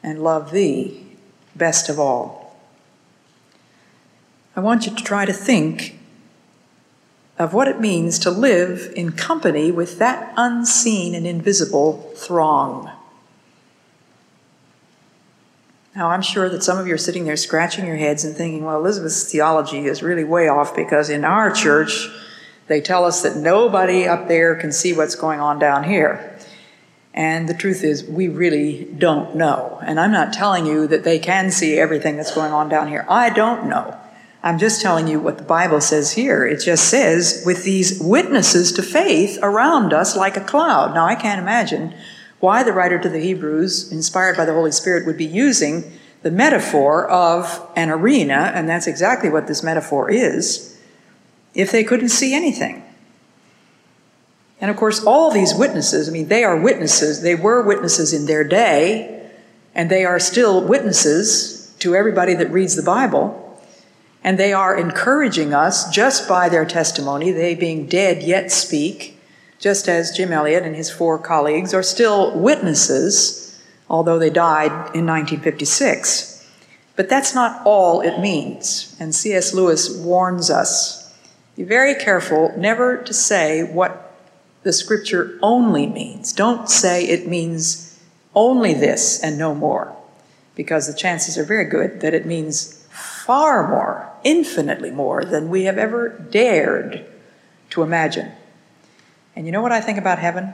and 0.02 0.24
love 0.24 0.52
thee 0.52 1.06
best 1.56 1.89
of 1.89 2.00
all. 2.00 2.58
I 4.56 4.60
want 4.60 4.86
you 4.86 4.96
to 4.96 5.04
try 5.04 5.26
to 5.26 5.34
think 5.34 6.00
of 7.39 7.54
what 7.54 7.67
it 7.67 7.80
means 7.80 8.19
to 8.19 8.30
live 8.30 8.93
in 8.96 9.12
company 9.12 9.72
with 9.72 9.98
that 10.00 10.34
unseen 10.38 11.15
and 11.15 11.26
invisible 11.26 12.13
throng. 12.15 12.91
Now, 15.96 16.10
I'm 16.10 16.22
sure 16.22 16.50
that 16.50 16.63
some 16.63 16.78
of 16.78 16.88
you 16.88 16.93
are 16.96 17.00
sitting 17.00 17.26
there 17.26 17.38
scratching 17.38 17.86
your 17.86 17.98
heads 17.98 18.24
and 18.24 18.36
thinking, 18.36 18.65
well, 18.65 18.78
Elisabeth's 18.78 19.32
theology 19.32 19.86
is 19.86 20.02
really 20.02 20.24
way 20.24 20.48
off 20.48 20.76
because 20.76 21.10
in 21.10 21.24
our 21.24 21.52
church, 21.52 22.10
they 22.67 22.82
tell 22.82 23.06
us 23.06 23.21
that 23.23 23.36
nobody 23.36 24.08
up 24.08 24.28
there 24.28 24.56
can 24.56 24.71
see 24.71 24.93
what's 24.93 25.15
going 25.15 25.39
on 25.39 25.60
down 25.60 25.84
here. 25.84 26.38
And 27.13 27.47
the 27.47 27.54
truth 27.54 27.84
is, 27.84 28.04
we 28.04 28.28
really 28.28 28.86
don't 28.86 29.36
know. 29.36 29.80
And 29.84 29.99
I'm 29.99 30.12
not 30.12 30.34
telling 30.34 30.65
you 30.65 30.88
that 30.88 31.04
they 31.04 31.19
can 31.19 31.52
see 31.52 31.78
everything 31.78 32.17
that's 32.17 32.34
going 32.34 32.52
on 32.52 32.69
down 32.69 32.88
here. 32.88 33.06
I 33.08 33.30
don't 33.30 33.67
know. 33.67 33.99
I'm 34.41 34.58
just 34.58 34.82
telling 34.82 35.08
you 35.08 35.19
what 35.19 35.38
the 35.38 35.43
Bible 35.43 35.80
says 35.80 36.13
here. 36.13 36.45
It 36.45 36.60
just 36.60 36.89
says, 36.89 37.43
with 37.45 37.63
these 37.63 37.99
witnesses 38.02 38.71
to 38.73 38.84
faith 38.84 39.38
around 39.41 39.93
us 39.93 40.17
like 40.17 40.36
a 40.36 40.41
cloud. 40.43 40.93
Now, 40.93 41.06
I 41.06 41.15
can't 41.15 41.39
imagine 41.39 41.93
why 42.39 42.63
the 42.63 42.73
writer 42.73 42.99
to 42.99 43.08
the 43.08 43.19
Hebrews, 43.19 43.91
inspired 43.91 44.36
by 44.36 44.43
the 44.43 44.54
Holy 44.54 44.71
Spirit, 44.71 45.06
would 45.06 45.17
be 45.17 45.26
using 45.26 45.93
the 46.23 46.32
metaphor 46.32 47.08
of 47.08 47.69
an 47.76 47.89
arena, 47.89 48.52
and 48.54 48.67
that's 48.67 48.88
exactly 48.88 49.30
what 49.30 49.47
this 49.47 49.63
metaphor 49.63 50.10
is, 50.10 50.72
if 51.54 51.72
they 51.72 51.84
couldn't 51.84 52.10
see 52.10 52.34
anything. 52.34 52.84
And 54.63 54.72
of 54.72 54.78
course, 54.78 55.04
all 55.04 55.30
these 55.30 55.54
witnesses, 55.54 56.08
I 56.08 56.12
mean, 56.12 56.30
they 56.30 56.44
are 56.44 56.60
witnesses. 56.60 57.22
They 57.22 57.36
were 57.36 57.62
witnesses 57.62 58.13
in 58.13 58.28
their 58.28 58.46
day, 58.46 59.30
and 59.76 59.89
they 59.89 60.06
are 60.06 60.20
still 60.20 60.63
witnesses 60.66 61.76
to 61.80 61.96
everybody 61.96 62.34
that 62.36 62.50
reads 62.50 62.76
the 62.76 62.82
Bible. 62.82 63.39
And 64.24 64.39
they 64.39 64.54
are 64.54 64.78
encouraging 64.78 65.54
us 65.54 65.89
just 65.89 66.30
by 66.30 66.48
their 66.48 66.63
testimony, 66.63 67.32
they 67.32 67.56
being 67.56 67.88
dead 67.88 68.24
yet 68.24 68.52
speak, 68.54 69.20
just 69.60 69.89
as 69.89 70.16
Jim 70.16 70.32
Elliot 70.32 70.63
and 70.63 70.78
his 70.78 70.89
four 70.89 71.20
colleagues 71.20 71.74
are 71.74 71.84
still 71.84 72.38
witnesses, 72.39 73.62
although 73.89 74.18
they 74.18 74.30
died 74.30 74.72
in 74.96 75.06
1956. 75.06 76.48
But 76.96 77.10
that's 77.10 77.36
not 77.36 77.62
all 77.66 78.00
it 78.00 78.20
means. 78.20 78.96
And 78.98 79.13
C.S. 79.13 79.54
Lewis 79.54 79.89
warns 79.89 80.50
us 80.50 81.03
be 81.56 81.63
very 81.63 81.96
careful 81.96 82.54
never 82.58 82.98
to 82.98 83.13
say 83.13 83.63
what 83.63 84.16
the 84.63 84.74
scripture 84.74 85.38
only 85.42 85.86
means. 85.86 86.34
Don't 86.34 86.70
say 86.70 87.06
it 87.06 87.28
means 87.28 88.00
only 88.34 88.74
this 88.74 89.22
and 89.22 89.38
no 89.38 89.54
more, 89.54 89.96
because 90.56 90.88
the 90.88 90.98
chances 90.98 91.38
are 91.38 91.44
very 91.44 91.66
good 91.66 92.02
that 92.02 92.13
it 92.13 92.26
means 92.26 92.86
far 92.89 93.68
more, 93.68 94.10
infinitely 94.24 94.92
more 94.92 95.24
than 95.24 95.50
we 95.50 95.63
have 95.63 95.78
ever 95.78 96.10
dared 96.10 97.06
to 97.70 97.84
imagine. 97.84 98.32
And 99.36 99.46
you 99.46 99.52
know 99.52 99.62
what 99.62 99.72
I 99.72 99.82
think 99.82 99.98
about 99.98 100.20
heaven? 100.20 100.54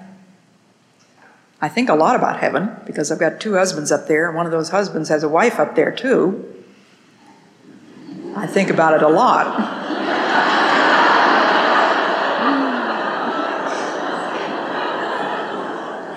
I 1.62 1.68
think 1.68 1.90
a 1.90 1.96
lot 1.96 2.16
about 2.16 2.40
heaven 2.40 2.76
because 2.86 3.12
I've 3.12 3.20
got 3.20 3.40
two 3.40 3.56
husbands 3.56 3.92
up 3.92 4.08
there, 4.08 4.28
and 4.28 4.36
one 4.36 4.46
of 4.46 4.52
those 4.52 4.70
husbands 4.70 5.10
has 5.10 5.24
a 5.24 5.30
wife 5.30 5.60
up 5.60 5.76
there 5.76 5.92
too. 5.92 6.64
I 8.36 8.48
think 8.48 8.70
about 8.70 8.94
it 8.94 9.04
a 9.04 9.10
lot. 9.10 9.88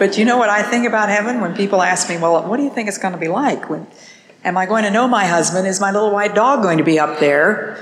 but 0.02 0.18
you 0.18 0.24
know 0.24 0.36
what 0.36 0.48
I 0.48 0.64
think 0.64 0.84
about 0.84 1.10
heaven 1.10 1.40
when 1.40 1.54
people 1.54 1.80
ask 1.80 2.08
me, 2.08 2.18
well, 2.18 2.48
what 2.48 2.56
do 2.56 2.64
you 2.64 2.70
think 2.70 2.88
it's 2.88 2.98
going 2.98 3.14
to 3.14 3.20
be 3.20 3.28
like? 3.28 3.70
When, 3.70 3.86
am 4.42 4.56
I 4.56 4.66
going 4.66 4.82
to 4.82 4.90
know 4.90 5.06
my 5.06 5.26
husband? 5.26 5.64
Is 5.68 5.80
my 5.80 5.92
little 5.92 6.10
white 6.10 6.34
dog 6.34 6.60
going 6.60 6.78
to 6.78 6.82
be 6.82 6.98
up 6.98 7.20
there? 7.20 7.78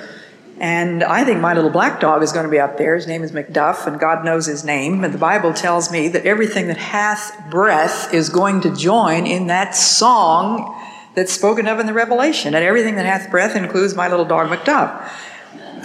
And 0.58 1.02
I 1.02 1.24
think 1.24 1.40
my 1.40 1.54
little 1.54 1.70
black 1.70 1.98
dog 1.98 2.22
is 2.22 2.30
going 2.30 2.44
to 2.44 2.50
be 2.50 2.58
up 2.58 2.76
there. 2.76 2.94
His 2.94 3.06
name 3.06 3.22
is 3.22 3.32
Macduff, 3.32 3.86
and 3.86 3.98
God 3.98 4.22
knows 4.22 4.44
his 4.44 4.66
name. 4.66 5.02
And 5.02 5.14
the 5.14 5.18
Bible 5.18 5.54
tells 5.54 5.90
me 5.90 6.08
that 6.08 6.26
everything 6.26 6.66
that 6.66 6.76
hath 6.76 7.50
breath 7.50 8.12
is 8.12 8.28
going 8.28 8.60
to 8.60 8.76
join 8.76 9.26
in 9.26 9.46
that 9.46 9.74
song 9.74 10.78
that's 11.14 11.32
spoken 11.32 11.66
of 11.66 11.80
in 11.80 11.86
the 11.86 11.94
Revelation. 11.94 12.54
And 12.54 12.62
everything 12.62 12.96
that 12.96 13.06
hath 13.06 13.30
breath 13.30 13.56
includes 13.56 13.94
my 13.94 14.08
little 14.08 14.26
dog 14.26 14.50
Macduff. 14.50 14.90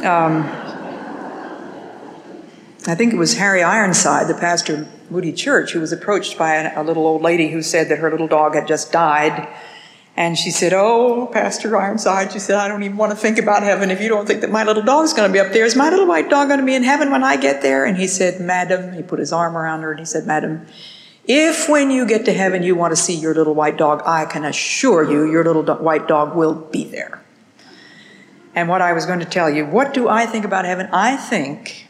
Um, 0.03 0.43
I 2.87 2.93
think 2.93 3.13
it 3.13 3.17
was 3.17 3.37
Harry 3.37 3.63
Ironside, 3.63 4.27
the 4.27 4.33
pastor 4.33 4.89
Moody 5.09 5.33
Church, 5.33 5.71
who 5.71 5.79
was 5.79 5.91
approached 5.91 6.37
by 6.37 6.55
a, 6.55 6.81
a 6.81 6.83
little 6.83 7.05
old 7.05 7.21
lady 7.21 7.49
who 7.49 7.61
said 7.61 7.89
that 7.89 7.99
her 7.99 8.11
little 8.11 8.27
dog 8.27 8.55
had 8.55 8.67
just 8.67 8.91
died 8.91 9.47
and 10.17 10.37
she 10.37 10.49
said, 10.49 10.71
Oh, 10.73 11.27
Pastor 11.27 11.75
Ironside, 11.75 12.31
she 12.31 12.39
said, 12.39 12.55
I 12.55 12.67
don't 12.69 12.83
even 12.83 12.95
want 12.95 13.11
to 13.11 13.17
think 13.17 13.37
about 13.37 13.63
heaven 13.63 13.91
if 13.91 13.99
you 13.99 14.07
don't 14.07 14.25
think 14.25 14.41
that 14.41 14.49
my 14.49 14.63
little 14.63 14.83
dog's 14.83 15.13
going 15.13 15.27
to 15.29 15.33
be 15.33 15.39
up 15.39 15.51
there. 15.51 15.65
Is 15.65 15.75
my 15.75 15.89
little 15.89 16.07
white 16.07 16.29
dog 16.29 16.47
going 16.47 16.59
to 16.59 16.65
be 16.65 16.75
in 16.75 16.83
heaven 16.83 17.11
when 17.11 17.23
I 17.23 17.35
get 17.35 17.61
there? 17.61 17.85
And 17.85 17.97
he 17.97 18.07
said, 18.07 18.39
Madam, 18.39 18.93
he 18.93 19.03
put 19.03 19.19
his 19.19 19.33
arm 19.33 19.57
around 19.57 19.81
her 19.81 19.91
and 19.91 19.99
he 19.99 20.05
said, 20.05 20.25
Madam, 20.25 20.65
if 21.25 21.67
when 21.67 21.91
you 21.91 22.05
get 22.05 22.23
to 22.25 22.33
heaven 22.33 22.63
you 22.63 22.75
want 22.75 22.93
to 22.93 22.95
see 22.95 23.13
your 23.13 23.33
little 23.33 23.55
white 23.55 23.77
dog, 23.77 24.03
I 24.05 24.25
can 24.25 24.45
assure 24.45 25.03
you 25.03 25.29
your 25.29 25.43
little 25.43 25.63
do- 25.63 25.73
white 25.73 26.07
dog 26.07 26.35
will 26.35 26.53
be 26.53 26.85
there. 26.85 27.21
And 28.53 28.69
what 28.69 28.81
I 28.81 28.93
was 28.93 29.05
going 29.05 29.19
to 29.19 29.25
tell 29.25 29.49
you, 29.49 29.65
what 29.65 29.93
do 29.93 30.07
I 30.07 30.25
think 30.25 30.45
about 30.45 30.63
heaven? 30.63 30.87
I 30.93 31.17
think, 31.17 31.84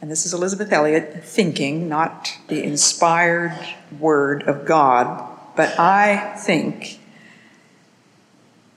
and 0.00 0.10
this 0.10 0.24
is 0.24 0.32
Elisabeth 0.32 0.72
Elliot 0.72 1.22
thinking, 1.24 1.88
not 1.88 2.32
the 2.48 2.62
inspired 2.62 3.52
word 3.98 4.42
of 4.44 4.64
God, 4.64 5.28
but 5.56 5.78
I 5.78 6.34
think 6.38 7.00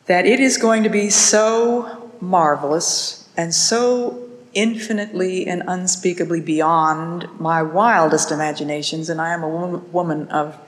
that 0.05 0.25
it 0.25 0.41
is 0.41 0.57
going 0.57 0.83
to 0.83 0.89
be 0.89 1.09
so 1.09 2.11
marvelous 2.19 3.29
and 3.37 3.55
so 3.55 4.29
infinitely 4.53 5.47
and 5.47 5.63
unspeakably 5.65 6.41
beyond 6.41 7.27
my 7.39 7.63
wildest 7.63 8.29
imaginations, 8.29 9.09
and 9.09 9.21
I 9.21 9.33
am 9.33 9.43
a 9.43 9.47
woman 9.47 10.27
of 10.27 10.59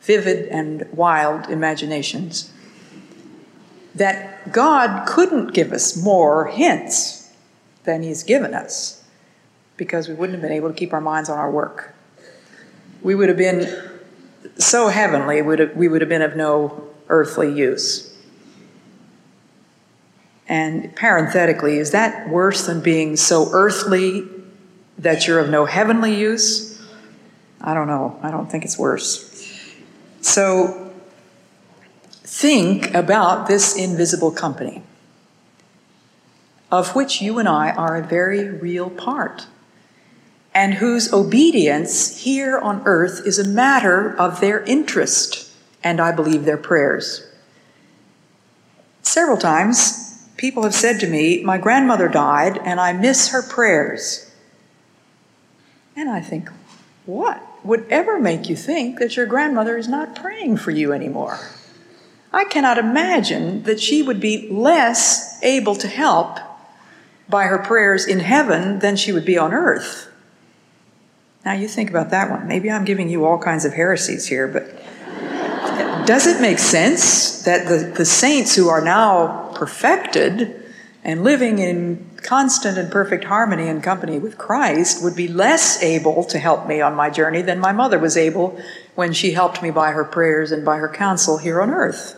vivid 0.00 0.48
and 0.48 0.88
wild 0.92 1.48
imaginations, 1.48 2.52
that 3.94 4.52
God 4.52 5.06
couldn't 5.06 5.54
give 5.54 5.72
us 5.72 5.96
more 5.96 6.48
hints 6.48 7.30
than 7.84 8.02
He's 8.02 8.24
given 8.24 8.54
us 8.54 8.99
because 9.80 10.08
we 10.08 10.14
wouldn't 10.14 10.38
have 10.38 10.42
been 10.42 10.54
able 10.54 10.68
to 10.68 10.74
keep 10.74 10.92
our 10.92 11.00
minds 11.00 11.30
on 11.30 11.38
our 11.38 11.50
work. 11.50 11.94
We 13.00 13.14
would 13.14 13.30
have 13.30 13.38
been 13.38 13.90
so 14.58 14.88
heavenly, 14.88 15.40
we 15.40 15.88
would 15.88 16.02
have 16.02 16.08
been 16.10 16.20
of 16.20 16.36
no 16.36 16.86
earthly 17.08 17.50
use. 17.50 18.14
And 20.46 20.94
parenthetically, 20.94 21.78
is 21.78 21.92
that 21.92 22.28
worse 22.28 22.66
than 22.66 22.82
being 22.82 23.16
so 23.16 23.48
earthly 23.52 24.28
that 24.98 25.26
you're 25.26 25.38
of 25.38 25.48
no 25.48 25.64
heavenly 25.64 26.14
use? 26.14 26.78
I 27.62 27.72
don't 27.72 27.86
know. 27.86 28.20
I 28.22 28.30
don't 28.30 28.50
think 28.50 28.66
it's 28.66 28.78
worse. 28.78 29.72
So 30.20 30.92
think 32.12 32.92
about 32.92 33.48
this 33.48 33.74
invisible 33.76 34.30
company, 34.30 34.82
of 36.70 36.94
which 36.94 37.22
you 37.22 37.38
and 37.38 37.48
I 37.48 37.70
are 37.70 37.96
a 37.96 38.02
very 38.06 38.46
real 38.50 38.90
part, 38.90 39.46
and 40.54 40.74
whose 40.74 41.12
obedience 41.12 42.22
here 42.22 42.58
on 42.58 42.82
earth 42.84 43.22
is 43.24 43.38
a 43.38 43.48
matter 43.48 44.16
of 44.18 44.40
their 44.40 44.60
interest 44.64 45.50
and 45.82 46.00
I 46.00 46.12
believe 46.12 46.44
their 46.44 46.56
prayers. 46.56 47.26
Several 49.02 49.36
times, 49.36 50.28
people 50.36 50.62
have 50.64 50.74
said 50.74 51.00
to 51.00 51.06
me, 51.06 51.42
My 51.42 51.58
grandmother 51.58 52.08
died 52.08 52.58
and 52.58 52.80
I 52.80 52.92
miss 52.92 53.28
her 53.28 53.42
prayers. 53.42 54.30
And 55.96 56.08
I 56.08 56.20
think, 56.20 56.50
what 57.06 57.42
would 57.64 57.86
ever 57.90 58.18
make 58.18 58.48
you 58.48 58.56
think 58.56 58.98
that 58.98 59.16
your 59.16 59.26
grandmother 59.26 59.76
is 59.76 59.88
not 59.88 60.16
praying 60.16 60.58
for 60.58 60.70
you 60.70 60.92
anymore? 60.92 61.38
I 62.32 62.44
cannot 62.44 62.78
imagine 62.78 63.64
that 63.64 63.80
she 63.80 64.02
would 64.02 64.20
be 64.20 64.48
less 64.50 65.42
able 65.42 65.74
to 65.76 65.88
help 65.88 66.38
by 67.28 67.44
her 67.44 67.58
prayers 67.58 68.06
in 68.06 68.20
heaven 68.20 68.78
than 68.78 68.96
she 68.96 69.12
would 69.12 69.24
be 69.24 69.36
on 69.38 69.52
earth. 69.52 70.09
Now, 71.44 71.52
you 71.52 71.68
think 71.68 71.90
about 71.90 72.10
that 72.10 72.30
one. 72.30 72.46
Maybe 72.46 72.70
I'm 72.70 72.84
giving 72.84 73.08
you 73.08 73.24
all 73.24 73.38
kinds 73.38 73.64
of 73.64 73.72
heresies 73.72 74.26
here, 74.26 74.46
but 74.46 76.06
does 76.06 76.26
it 76.26 76.40
make 76.40 76.58
sense 76.58 77.42
that 77.42 77.68
the, 77.68 77.92
the 77.96 78.04
saints 78.04 78.56
who 78.56 78.68
are 78.68 78.82
now 78.82 79.52
perfected 79.54 80.60
and 81.02 81.24
living 81.24 81.58
in 81.58 82.10
constant 82.22 82.76
and 82.76 82.90
perfect 82.90 83.24
harmony 83.24 83.68
and 83.68 83.82
company 83.82 84.18
with 84.18 84.36
Christ 84.36 85.02
would 85.02 85.16
be 85.16 85.28
less 85.28 85.82
able 85.82 86.24
to 86.24 86.38
help 86.38 86.66
me 86.66 86.80
on 86.80 86.94
my 86.94 87.08
journey 87.08 87.42
than 87.42 87.58
my 87.58 87.72
mother 87.72 87.98
was 87.98 88.16
able 88.16 88.60
when 88.94 89.12
she 89.12 89.32
helped 89.32 89.62
me 89.62 89.70
by 89.70 89.92
her 89.92 90.04
prayers 90.04 90.52
and 90.52 90.64
by 90.64 90.76
her 90.76 90.88
counsel 90.88 91.38
here 91.38 91.62
on 91.62 91.70
earth. 91.70 92.16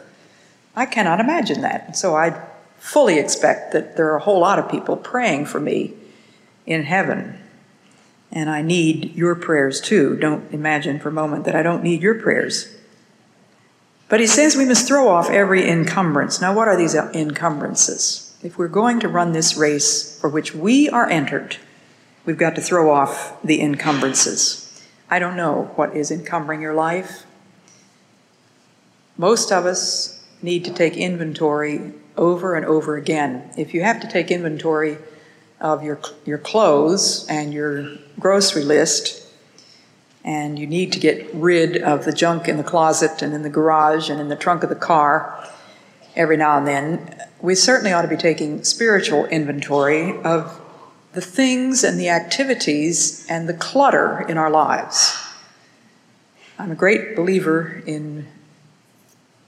I 0.74 0.86
cannot 0.86 1.20
imagine 1.20 1.60
that. 1.60 1.96
So 1.96 2.16
I 2.16 2.40
fully 2.78 3.18
expect 3.18 3.72
that 3.72 3.96
there 3.96 4.10
are 4.12 4.16
a 4.16 4.22
whole 4.22 4.40
lot 4.40 4.58
of 4.58 4.68
people 4.68 4.96
praying 4.96 5.46
for 5.46 5.60
me 5.60 5.94
in 6.66 6.82
heaven. 6.82 7.38
And 8.32 8.48
I 8.48 8.62
need 8.62 9.14
your 9.14 9.34
prayers 9.34 9.80
too. 9.80 10.16
Don't 10.16 10.50
imagine 10.52 10.98
for 10.98 11.10
a 11.10 11.12
moment 11.12 11.44
that 11.44 11.54
I 11.54 11.62
don't 11.62 11.82
need 11.82 12.00
your 12.00 12.14
prayers. 12.14 12.74
But 14.08 14.20
he 14.20 14.26
says 14.26 14.56
we 14.56 14.64
must 14.64 14.88
throw 14.88 15.08
off 15.08 15.30
every 15.30 15.68
encumbrance. 15.68 16.40
Now, 16.40 16.54
what 16.54 16.68
are 16.68 16.76
these 16.76 16.94
encumbrances? 16.94 18.36
If 18.42 18.58
we're 18.58 18.68
going 18.68 19.00
to 19.00 19.08
run 19.08 19.32
this 19.32 19.56
race 19.56 20.18
for 20.20 20.28
which 20.28 20.54
we 20.54 20.88
are 20.88 21.08
entered, 21.08 21.56
we've 22.24 22.38
got 22.38 22.54
to 22.56 22.60
throw 22.60 22.90
off 22.90 23.40
the 23.42 23.60
encumbrances. 23.60 24.82
I 25.10 25.18
don't 25.18 25.36
know 25.36 25.70
what 25.76 25.94
is 25.94 26.10
encumbering 26.10 26.62
your 26.62 26.74
life. 26.74 27.24
Most 29.16 29.52
of 29.52 29.66
us 29.66 30.24
need 30.40 30.64
to 30.64 30.72
take 30.72 30.96
inventory 30.96 31.92
over 32.16 32.54
and 32.54 32.66
over 32.66 32.96
again. 32.96 33.50
If 33.56 33.74
you 33.74 33.82
have 33.82 34.00
to 34.00 34.08
take 34.08 34.30
inventory 34.30 34.98
of 35.62 35.82
your, 35.82 35.98
your 36.26 36.36
clothes 36.36 37.26
and 37.28 37.54
your 37.54 37.96
grocery 38.20 38.64
list, 38.64 39.26
and 40.22 40.58
you 40.58 40.66
need 40.66 40.92
to 40.92 41.00
get 41.00 41.26
rid 41.32 41.78
of 41.78 42.04
the 42.04 42.12
junk 42.12 42.48
in 42.48 42.58
the 42.58 42.62
closet 42.62 43.22
and 43.22 43.32
in 43.32 43.42
the 43.42 43.48
garage 43.48 44.10
and 44.10 44.20
in 44.20 44.28
the 44.28 44.36
trunk 44.36 44.62
of 44.62 44.68
the 44.68 44.74
car 44.74 45.48
every 46.14 46.36
now 46.36 46.58
and 46.58 46.66
then, 46.66 47.22
we 47.40 47.54
certainly 47.54 47.92
ought 47.92 48.02
to 48.02 48.08
be 48.08 48.16
taking 48.16 48.62
spiritual 48.64 49.26
inventory 49.26 50.20
of 50.22 50.60
the 51.12 51.20
things 51.20 51.84
and 51.84 51.98
the 51.98 52.08
activities 52.08 53.26
and 53.28 53.48
the 53.48 53.54
clutter 53.54 54.24
in 54.28 54.38
our 54.38 54.50
lives. 54.50 55.18
I'm 56.58 56.70
a 56.70 56.74
great 56.74 57.16
believer 57.16 57.82
in 57.86 58.26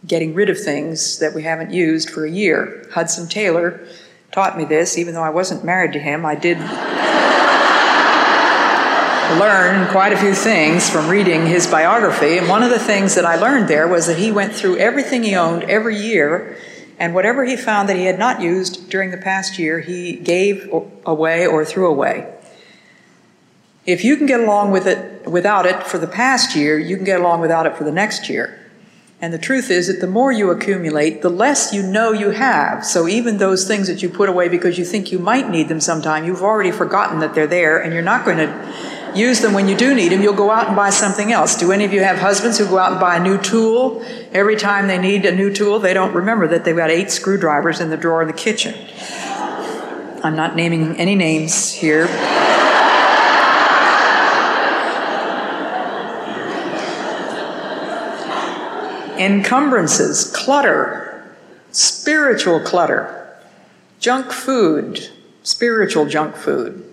getting 0.07 0.35
rid 0.35 0.51
of 0.51 0.59
things 0.59 1.19
that 1.19 1.35
we 1.35 1.43
haven't 1.43 1.71
used 1.71 2.11
for 2.11 2.27
a 2.27 2.31
year. 2.31 2.87
Hudson 2.93 3.29
Taylor 3.29 3.87
taught 4.35 4.59
me 4.59 4.65
this, 4.65 4.99
even 4.99 5.15
though 5.15 5.23
I 5.23 5.31
wasn't 5.31 5.63
married 5.63 5.93
to 5.93 6.01
him. 6.01 6.27
I 6.27 6.35
did 6.35 6.59
learn 9.39 9.89
quite 9.93 10.13
a 10.13 10.17
few 10.17 10.35
things 10.35 10.91
from 10.91 11.09
reading 11.09 11.47
his 11.47 11.69
biography. 11.69 12.39
And 12.39 12.49
one 12.49 12.65
of 12.65 12.71
the 12.71 12.81
things 12.81 13.15
that 13.15 13.25
I 13.25 13.37
learned 13.37 13.69
there 13.69 13.87
was 13.87 14.09
that 14.09 14.19
he 14.19 14.33
went 14.33 14.53
through 14.53 14.79
everything 14.79 15.23
he 15.23 15.37
owned 15.37 15.63
every 15.65 15.97
year 15.97 16.59
and 16.99 17.15
whatever 17.15 17.45
he 17.45 17.57
found 17.57 17.89
that 17.89 17.97
he 17.97 18.07
had 18.07 18.19
not 18.19 18.41
used 18.41 18.91
during 18.91 19.13
the 19.13 19.19
past 19.19 19.57
year, 19.57 19.79
he 19.79 20.15
gave 20.15 20.69
away 21.07 21.47
or 21.47 21.65
threw 21.65 21.87
away. 21.87 22.35
If 23.87 24.03
you 24.05 24.17
can 24.17 24.27
get 24.27 24.41
along 24.41 24.73
with 24.73 24.89
it 24.89 25.29
without 25.29 25.65
it 25.65 25.87
for 25.87 25.99
the 25.99 26.09
past 26.09 26.57
year, 26.57 26.77
you 26.77 26.97
can 26.97 27.05
get 27.05 27.21
along 27.21 27.41
without 27.41 27.67
it 27.67 27.77
for 27.77 27.85
the 27.85 27.93
next 27.93 28.29
year. 28.29 28.64
And 29.25 29.33
the 29.33 29.39
truth 29.39 29.71
is 29.71 29.87
that 29.87 30.03
the 30.03 30.07
more 30.07 30.31
you 30.31 30.51
accumulate, 30.51 31.23
the 31.23 31.31
less 31.31 31.73
you 31.73 31.83
know 31.83 32.13
you 32.13 32.29
have. 32.29 32.85
So 32.85 33.09
even 33.09 33.39
those 33.39 33.67
things 33.67 33.87
that 33.87 34.03
you 34.03 34.11
put 34.11 34.29
away 34.29 34.51
because 34.51 34.77
you 34.77 34.85
think 34.85 35.11
you 35.11 35.19
might 35.19 35.49
need 35.49 35.69
them 35.69 35.81
sometime, 35.81 36.27
you've 36.27 36.43
already 36.43 36.71
forgotten 36.71 37.21
that 37.21 37.35
they're 37.35 37.47
there 37.47 37.83
and 37.83 37.95
you're 37.95 38.03
not 38.03 38.27
going 38.27 38.37
to 38.37 38.75
use 39.17 39.41
them 39.41 39.55
when 39.55 39.67
you 39.67 39.79
do 39.79 39.95
need 39.95 40.13
them. 40.13 40.21
You'll 40.21 40.35
go 40.35 40.51
out 40.51 40.67
and 40.67 40.77
buy 40.77 40.91
something 40.91 41.33
else. 41.33 41.57
Do 41.57 41.73
any 41.73 41.87
of 41.87 41.93
you 41.95 42.01
have 42.01 42.19
husbands 42.19 42.59
who 42.59 42.67
go 42.67 42.77
out 42.77 42.93
and 42.93 43.01
buy 43.01 43.17
a 43.17 43.23
new 43.23 43.39
tool? 43.39 44.05
Every 44.31 44.57
time 44.57 44.89
they 44.89 44.99
need 44.99 45.25
a 45.25 45.35
new 45.35 45.51
tool, 45.51 45.79
they 45.79 45.95
don't 45.95 46.13
remember 46.13 46.47
that 46.49 46.67
they've 46.67 46.77
got 46.77 46.91
eight 46.91 47.11
screwdrivers 47.11 47.81
in 47.81 47.89
the 47.89 47.97
drawer 47.97 48.21
in 48.21 48.29
the 48.29 48.35
kitchen. 48.35 48.75
I'm 50.23 50.37
not 50.37 50.55
naming 50.55 50.99
any 50.99 51.15
names 51.15 51.73
here. 51.73 52.09
Encumbrances, 59.25 60.31
clutter, 60.35 61.35
spiritual 61.71 62.61
clutter, 62.61 63.39
junk 63.99 64.33
food, 64.33 65.09
spiritual 65.43 66.07
junk 66.07 66.37
food 66.37 66.85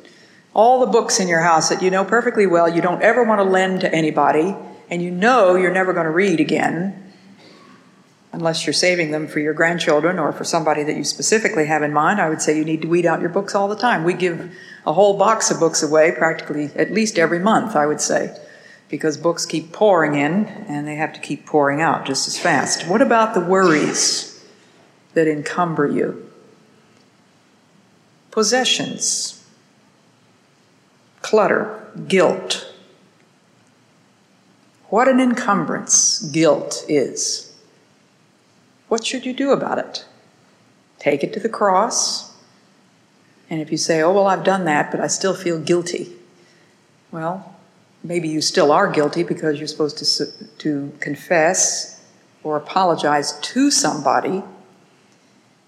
all 0.53 0.81
the 0.81 0.85
books 0.85 1.19
in 1.19 1.27
your 1.27 1.41
house 1.41 1.69
that 1.69 1.81
you 1.81 1.89
know 1.89 2.03
perfectly 2.03 2.45
well 2.45 2.67
you 2.67 2.81
don't 2.81 3.01
ever 3.01 3.23
want 3.23 3.39
to 3.39 3.43
lend 3.43 3.81
to 3.81 3.93
anybody, 3.93 4.55
and 4.89 5.01
you 5.01 5.11
know 5.11 5.55
you're 5.55 5.73
never 5.73 5.93
going 5.93 6.05
to 6.05 6.11
read 6.11 6.39
again, 6.39 7.13
unless 8.33 8.65
you're 8.65 8.73
saving 8.73 9.11
them 9.11 9.27
for 9.27 9.39
your 9.39 9.53
grandchildren 9.53 10.19
or 10.19 10.31
for 10.33 10.43
somebody 10.43 10.83
that 10.83 10.95
you 10.95 11.03
specifically 11.03 11.65
have 11.65 11.83
in 11.83 11.93
mind, 11.93 12.19
I 12.19 12.29
would 12.29 12.41
say 12.41 12.57
you 12.57 12.65
need 12.65 12.81
to 12.81 12.87
weed 12.87 13.05
out 13.05 13.21
your 13.21 13.29
books 13.29 13.55
all 13.55 13.67
the 13.67 13.75
time. 13.75 14.03
We 14.03 14.13
give 14.13 14.53
a 14.85 14.93
whole 14.93 15.17
box 15.17 15.51
of 15.51 15.59
books 15.59 15.83
away 15.83 16.11
practically 16.11 16.71
at 16.75 16.91
least 16.91 17.17
every 17.17 17.39
month, 17.39 17.75
I 17.75 17.85
would 17.85 18.01
say, 18.01 18.37
because 18.91 19.17
books 19.17 19.45
keep 19.45 19.71
pouring 19.71 20.15
in 20.15 20.45
and 20.45 20.85
they 20.85 20.95
have 20.95 21.13
to 21.13 21.19
keep 21.19 21.45
pouring 21.45 21.81
out 21.81 22.05
just 22.05 22.27
as 22.27 22.37
fast. 22.37 22.87
What 22.87 23.01
about 23.01 23.33
the 23.33 23.39
worries 23.39 24.45
that 25.13 25.27
encumber 25.27 25.87
you? 25.87 26.29
Possessions 28.29 29.37
clutter, 31.21 31.87
guilt. 32.07 32.73
What 34.89 35.07
an 35.07 35.19
encumbrance 35.19 36.21
guilt 36.23 36.83
is. 36.89 37.55
What 38.89 39.05
should 39.05 39.25
you 39.25 39.33
do 39.33 39.51
about 39.51 39.79
it? 39.79 40.05
Take 40.99 41.23
it 41.23 41.31
to 41.33 41.39
the 41.39 41.47
cross. 41.47 42.35
And 43.49 43.61
if 43.61 43.71
you 43.71 43.77
say, 43.77 44.01
oh, 44.01 44.11
well, 44.11 44.27
I've 44.27 44.43
done 44.43 44.65
that, 44.65 44.91
but 44.91 44.99
I 44.99 45.07
still 45.07 45.33
feel 45.33 45.59
guilty, 45.59 46.13
well, 47.11 47.50
maybe 48.03 48.27
you 48.27 48.41
still 48.41 48.71
are 48.71 48.89
guilty 48.89 49.23
because 49.23 49.59
you're 49.59 49.67
supposed 49.67 49.97
to, 49.97 50.25
to 50.57 50.91
confess 50.99 52.03
or 52.43 52.57
apologize 52.57 53.39
to 53.39 53.69
somebody. 53.69 54.43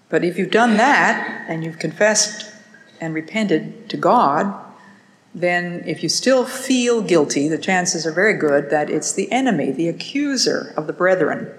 But 0.08 0.24
if 0.24 0.38
you've 0.38 0.50
done 0.50 0.76
that 0.76 1.46
and 1.48 1.64
you've 1.64 1.78
confessed 1.78 2.52
and 3.00 3.14
repented 3.14 3.88
to 3.90 3.96
God, 3.96 4.54
then 5.34 5.82
if 5.86 6.02
you 6.02 6.08
still 6.08 6.44
feel 6.44 7.02
guilty, 7.02 7.48
the 7.48 7.58
chances 7.58 8.06
are 8.06 8.12
very 8.12 8.34
good 8.34 8.70
that 8.70 8.88
it's 8.88 9.12
the 9.12 9.30
enemy, 9.32 9.72
the 9.72 9.88
accuser 9.88 10.72
of 10.76 10.86
the 10.86 10.92
brethren, 10.92 11.52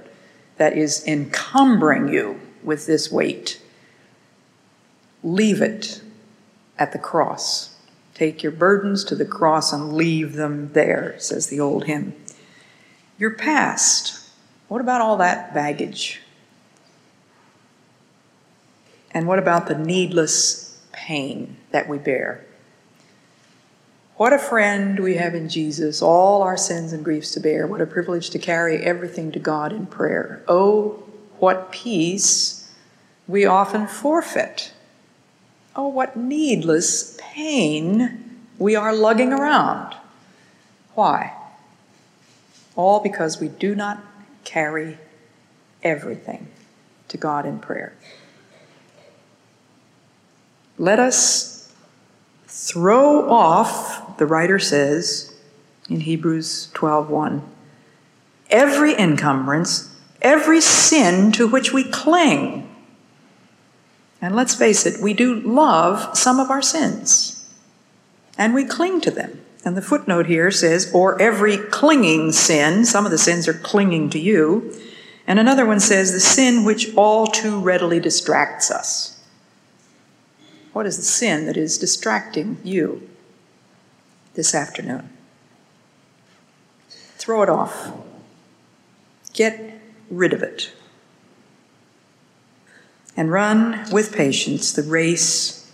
that 0.58 0.78
is 0.78 1.06
encumbering 1.06 2.08
you 2.08 2.40
with 2.64 2.86
this 2.86 3.12
weight. 3.12 3.62
Leave 5.24 5.62
it 5.62 6.02
at 6.80 6.94
the 6.94 7.00
cross. 7.00 7.75
Take 8.16 8.42
your 8.42 8.54
burdens 8.54 9.04
to 9.04 9.16
the 9.16 9.26
cross 9.26 9.72
and 9.72 9.94
leave 9.94 10.34
them 10.34 10.72
there, 10.74 11.16
says 11.20 11.48
the 11.48 11.60
old 11.60 11.84
hymn. 11.84 12.16
Your 13.20 13.32
past. 13.32 14.28
What 14.70 14.82
about 14.82 15.02
all 15.02 15.18
that 15.18 15.54
baggage? 15.54 16.22
And 19.12 19.28
what 19.28 19.38
about 19.38 19.68
the 19.68 19.78
needless 19.78 20.82
pain 20.92 21.58
that 21.72 21.88
we 21.88 21.98
bear? 21.98 22.46
What 24.16 24.32
a 24.32 24.40
friend 24.40 24.98
we 25.00 25.16
have 25.16 25.36
in 25.36 25.50
Jesus, 25.50 26.02
all 26.02 26.42
our 26.42 26.56
sins 26.56 26.94
and 26.94 27.04
griefs 27.04 27.32
to 27.32 27.42
bear. 27.42 27.68
What 27.68 27.82
a 27.82 27.86
privilege 27.86 28.30
to 28.30 28.40
carry 28.40 28.78
everything 28.78 29.34
to 29.34 29.40
God 29.40 29.74
in 29.74 29.88
prayer. 29.88 30.42
Oh, 30.48 31.04
what 31.38 31.72
peace 31.74 32.74
we 33.28 33.46
often 33.46 33.88
forfeit. 33.88 34.72
Oh, 35.76 35.88
what 35.90 36.16
needless 36.16 37.18
pain 37.20 38.40
we 38.58 38.76
are 38.76 38.94
lugging 38.94 39.34
around. 39.34 39.96
Why? 40.94 41.34
All 42.76 43.02
because 43.02 43.40
we 43.40 43.50
do 43.50 43.76
not 43.76 44.02
carry 44.46 44.98
everything 45.84 46.48
to 47.10 47.18
God 47.18 47.46
in 47.46 47.60
prayer. 47.60 47.94
Let 50.78 51.00
us 51.00 51.74
throw 52.48 53.30
off, 53.30 54.18
the 54.18 54.26
writer 54.26 54.60
says 54.60 55.34
in 55.90 56.02
Hebrews 56.02 56.70
12:1, 56.74 57.42
every 58.50 58.98
encumbrance, 58.98 59.90
every 60.22 60.62
sin 60.62 61.32
to 61.34 61.48
which 61.48 61.74
we 61.74 61.84
cling. 61.84 62.65
And 64.26 64.36
let's 64.36 64.56
face 64.56 64.88
it, 64.88 65.00
we 65.00 65.14
do 65.14 65.40
love 65.40 66.18
some 66.18 66.40
of 66.40 66.50
our 66.50 66.64
sins, 66.64 67.48
and 68.40 68.56
we 68.56 68.66
cling 68.66 69.00
to 69.02 69.12
them. 69.12 69.42
And 69.64 69.78
the 69.78 69.84
footnote 69.84 70.26
here 70.26 70.50
says, 70.50 70.92
or 70.96 71.22
every 71.22 71.58
clinging 71.58 72.32
sin, 72.32 72.86
some 72.86 73.06
of 73.06 73.12
the 73.12 73.20
sins 73.20 73.48
are 73.48 73.54
clinging 73.54 74.10
to 74.10 74.20
you. 74.20 74.74
And 75.28 75.38
another 75.38 75.64
one 75.64 75.80
says, 75.80 76.12
the 76.12 76.20
sin 76.20 76.64
which 76.64 76.92
all 76.96 77.28
too 77.28 77.60
readily 77.60 78.00
distracts 78.00 78.72
us. 78.72 79.24
What 80.74 80.88
is 80.88 80.98
the 80.98 81.04
sin 81.04 81.46
that 81.46 81.56
is 81.56 81.78
distracting 81.78 82.58
you 82.64 83.08
this 84.34 84.56
afternoon? 84.56 85.08
Throw 86.90 87.44
it 87.44 87.50
off. 87.50 87.92
Get 89.34 89.80
rid 90.10 90.34
of 90.34 90.42
it. 90.42 90.72
And 93.18 93.32
run 93.32 93.86
with 93.92 94.14
patience 94.14 94.72
the 94.72 94.84
race 94.84 95.66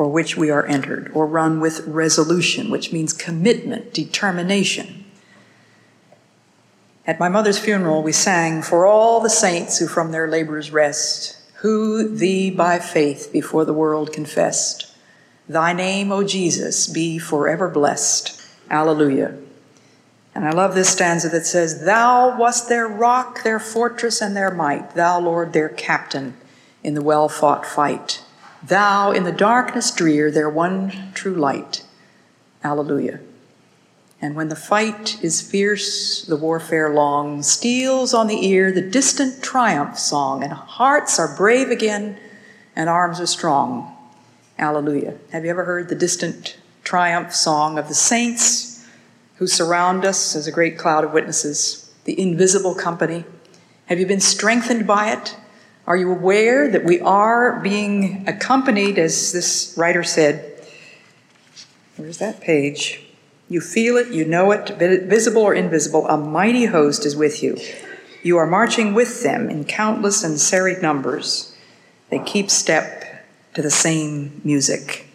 for 0.00 0.08
which 0.08 0.34
we 0.34 0.48
are 0.48 0.64
entered, 0.64 1.10
or 1.12 1.26
run 1.26 1.60
with 1.60 1.86
resolution, 1.86 2.70
which 2.70 2.90
means 2.90 3.12
commitment, 3.12 3.92
determination. 3.92 5.04
At 7.06 7.20
my 7.20 7.28
mother's 7.28 7.58
funeral, 7.58 8.02
we 8.02 8.12
sang, 8.12 8.62
For 8.62 8.86
all 8.86 9.20
the 9.20 9.28
saints 9.28 9.78
who 9.78 9.86
from 9.86 10.10
their 10.10 10.26
labors 10.26 10.70
rest, 10.70 11.36
who 11.56 12.08
thee 12.08 12.50
by 12.50 12.78
faith 12.78 13.28
before 13.30 13.66
the 13.66 13.74
world 13.74 14.10
confessed. 14.10 14.90
Thy 15.46 15.74
name, 15.74 16.10
O 16.10 16.24
Jesus, 16.24 16.86
be 16.86 17.18
forever 17.18 17.68
blessed. 17.68 18.40
Alleluia. 18.70 19.36
And 20.34 20.46
I 20.46 20.52
love 20.52 20.74
this 20.74 20.88
stanza 20.88 21.28
that 21.28 21.44
says, 21.44 21.84
Thou 21.84 22.38
wast 22.38 22.70
their 22.70 22.88
rock, 22.88 23.42
their 23.42 23.60
fortress, 23.60 24.22
and 24.22 24.34
their 24.34 24.50
might, 24.50 24.94
thou, 24.94 25.20
Lord, 25.20 25.52
their 25.52 25.68
captain 25.68 26.36
in 26.82 26.94
the 26.94 27.02
well 27.02 27.28
fought 27.28 27.66
fight. 27.66 28.22
Thou 28.62 29.10
in 29.12 29.24
the 29.24 29.32
darkness 29.32 29.90
drear, 29.90 30.30
their 30.30 30.50
one 30.50 31.12
true 31.14 31.34
light. 31.34 31.84
Alleluia. 32.62 33.20
And 34.22 34.34
when 34.34 34.48
the 34.48 34.56
fight 34.56 35.22
is 35.24 35.40
fierce, 35.40 36.22
the 36.26 36.36
warfare 36.36 36.92
long, 36.92 37.42
steals 37.42 38.12
on 38.12 38.26
the 38.26 38.46
ear 38.46 38.70
the 38.70 38.82
distant 38.82 39.42
triumph 39.42 39.98
song, 39.98 40.42
and 40.42 40.52
hearts 40.52 41.18
are 41.18 41.34
brave 41.36 41.70
again 41.70 42.18
and 42.76 42.88
arms 42.88 43.18
are 43.20 43.26
strong. 43.26 43.96
Alleluia. 44.58 45.16
Have 45.32 45.44
you 45.44 45.50
ever 45.50 45.64
heard 45.64 45.88
the 45.88 45.94
distant 45.94 46.58
triumph 46.84 47.34
song 47.34 47.78
of 47.78 47.88
the 47.88 47.94
saints 47.94 48.86
who 49.36 49.46
surround 49.46 50.04
us 50.04 50.36
as 50.36 50.46
a 50.46 50.52
great 50.52 50.76
cloud 50.76 51.02
of 51.02 51.12
witnesses, 51.12 51.90
the 52.04 52.20
invisible 52.20 52.74
company? 52.74 53.24
Have 53.86 53.98
you 53.98 54.06
been 54.06 54.20
strengthened 54.20 54.86
by 54.86 55.12
it? 55.12 55.36
Are 55.90 55.96
you 55.96 56.12
aware 56.12 56.68
that 56.68 56.84
we 56.84 57.00
are 57.00 57.58
being 57.58 58.22
accompanied, 58.28 58.96
as 58.96 59.32
this 59.32 59.74
writer 59.76 60.04
said? 60.04 60.64
Where's 61.96 62.18
that 62.18 62.40
page? 62.40 63.02
You 63.48 63.60
feel 63.60 63.96
it, 63.96 64.06
you 64.12 64.24
know 64.24 64.52
it, 64.52 64.78
visible 64.78 65.42
or 65.42 65.52
invisible, 65.52 66.06
a 66.06 66.16
mighty 66.16 66.66
host 66.66 67.04
is 67.04 67.16
with 67.16 67.42
you. 67.42 67.58
You 68.22 68.36
are 68.36 68.46
marching 68.46 68.94
with 68.94 69.24
them 69.24 69.50
in 69.50 69.64
countless 69.64 70.22
and 70.22 70.38
serried 70.38 70.80
numbers. 70.80 71.56
They 72.08 72.20
keep 72.20 72.50
step 72.50 73.26
to 73.54 73.60
the 73.60 73.68
same 73.68 74.40
music. 74.44 75.06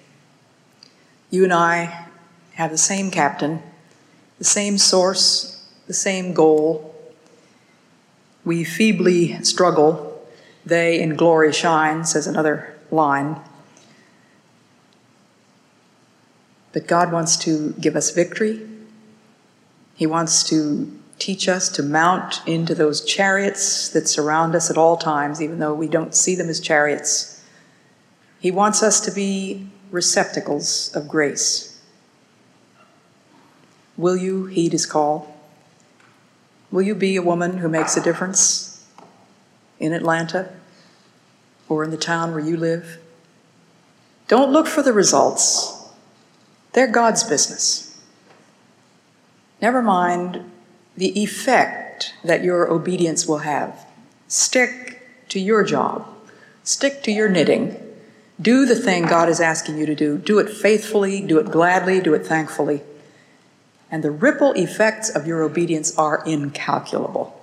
You 1.30 1.46
and 1.46 1.54
I 1.54 2.08
have 2.56 2.72
the 2.72 2.78
same 2.78 3.12
captain, 3.12 3.64
the 4.40 4.44
same 4.44 4.78
source, 4.78 5.66
the 5.88 5.94
same 5.94 6.34
goal. 6.34 6.94
We 8.44 8.66
feebly 8.66 9.42
struggle 9.46 10.15
they 10.66 11.00
in 11.00 11.16
glory 11.16 11.54
shine, 11.54 12.04
says 12.04 12.28
another 12.28 12.76
line. 12.92 13.40
But 16.74 16.88
God 16.88 17.12
wants 17.12 17.38
to 17.38 17.74
give 17.80 17.96
us 17.96 18.12
victory. 18.12 18.68
He 19.96 20.06
wants 20.06 20.44
to 20.50 20.92
teach 21.20 21.48
us 21.48 21.70
to 21.70 21.84
mount 21.84 22.42
into 22.46 22.76
those 22.76 23.06
chariots 23.06 23.90
that 23.90 24.08
surround 24.08 24.56
us 24.56 24.70
at 24.70 24.78
all 24.78 24.98
times, 24.98 25.42
even 25.42 25.60
though 25.60 25.74
we 25.74 25.88
don't 25.88 26.14
see 26.14 26.36
them 26.36 26.50
as 26.50 26.60
chariots. 26.60 27.44
He 28.40 28.52
wants 28.52 28.84
us 28.84 29.00
to 29.02 29.12
be 29.12 29.70
receptacles 29.92 30.94
of 30.94 31.08
grace. 31.08 31.82
Will 33.98 34.18
you 34.18 34.46
heed 34.48 34.74
his 34.74 34.86
call? 34.86 35.34
Will 36.70 36.82
you 36.82 36.96
be 36.96 37.16
a 37.16 37.22
woman 37.22 37.60
who 37.60 37.70
makes 37.70 37.96
a 37.96 38.04
difference? 38.04 38.75
In 39.80 39.94
Atlanta 39.94 40.54
or 41.68 41.84
in 41.84 41.92
the 41.92 41.98
town 41.98 42.32
where 42.32 42.44
you 42.44 42.58
live. 42.58 43.00
Don't 44.28 44.52
look 44.52 44.68
for 44.68 44.82
the 44.82 44.94
results, 44.94 45.90
they're 46.74 46.88
God's 46.88 47.24
business. 47.24 48.00
Never 49.62 49.82
mind 49.82 50.52
the 50.98 51.22
effect 51.22 52.14
that 52.24 52.44
your 52.44 52.70
obedience 52.70 53.28
will 53.28 53.40
have. 53.40 53.86
Stick 54.28 55.02
to 55.30 55.40
your 55.40 55.64
job, 55.64 56.08
stick 56.64 57.04
to 57.04 57.12
your 57.12 57.30
knitting. 57.30 57.82
Do 58.42 58.66
the 58.66 58.76
thing 58.76 59.06
God 59.06 59.30
is 59.30 59.40
asking 59.40 59.78
you 59.78 59.86
to 59.86 59.96
do. 59.96 60.18
Do 60.18 60.40
it 60.40 60.50
faithfully, 60.50 61.22
do 61.22 61.40
it 61.40 61.52
gladly, 61.52 62.02
do 62.02 62.14
it 62.14 62.28
thankfully. 62.28 62.82
And 63.90 64.04
the 64.04 64.12
ripple 64.12 64.52
effects 64.54 65.10
of 65.10 65.26
your 65.26 65.42
obedience 65.42 65.98
are 65.98 66.22
incalculable. 66.26 67.35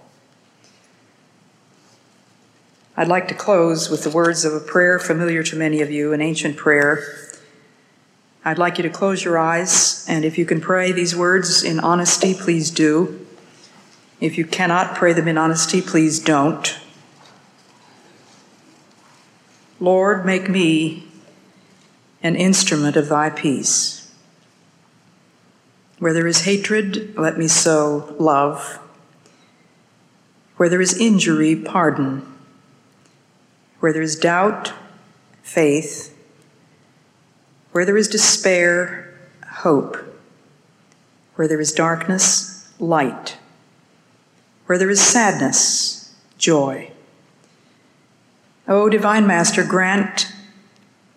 I'd 2.94 3.08
like 3.08 3.28
to 3.28 3.34
close 3.34 3.88
with 3.88 4.04
the 4.04 4.10
words 4.10 4.44
of 4.44 4.52
a 4.52 4.60
prayer 4.60 4.98
familiar 4.98 5.42
to 5.44 5.56
many 5.56 5.80
of 5.80 5.90
you, 5.90 6.12
an 6.12 6.20
ancient 6.20 6.58
prayer. 6.58 7.02
I'd 8.44 8.58
like 8.58 8.76
you 8.76 8.82
to 8.82 8.90
close 8.90 9.24
your 9.24 9.38
eyes, 9.38 10.04
and 10.08 10.26
if 10.26 10.36
you 10.36 10.44
can 10.44 10.60
pray 10.60 10.92
these 10.92 11.16
words 11.16 11.62
in 11.62 11.80
honesty, 11.80 12.34
please 12.34 12.70
do. 12.70 13.24
If 14.20 14.36
you 14.36 14.44
cannot 14.44 14.94
pray 14.94 15.14
them 15.14 15.26
in 15.26 15.38
honesty, 15.38 15.80
please 15.80 16.18
don't. 16.18 16.78
Lord, 19.80 20.26
make 20.26 20.50
me 20.50 21.06
an 22.22 22.36
instrument 22.36 22.96
of 22.96 23.08
thy 23.08 23.30
peace. 23.30 24.14
Where 25.98 26.12
there 26.12 26.26
is 26.26 26.42
hatred, 26.42 27.16
let 27.16 27.38
me 27.38 27.48
sow 27.48 28.14
love. 28.18 28.78
Where 30.56 30.68
there 30.68 30.80
is 30.82 30.98
injury, 30.98 31.56
pardon. 31.56 32.31
Where 33.82 33.92
there 33.92 34.00
is 34.00 34.14
doubt, 34.14 34.72
faith. 35.42 36.16
Where 37.72 37.84
there 37.84 37.96
is 37.96 38.06
despair, 38.06 39.12
hope. 39.44 39.96
Where 41.34 41.48
there 41.48 41.60
is 41.60 41.72
darkness, 41.72 42.72
light. 42.78 43.38
Where 44.66 44.78
there 44.78 44.88
is 44.88 45.00
sadness, 45.00 46.14
joy. 46.38 46.92
O 48.68 48.88
Divine 48.88 49.26
Master, 49.26 49.64
grant 49.64 50.32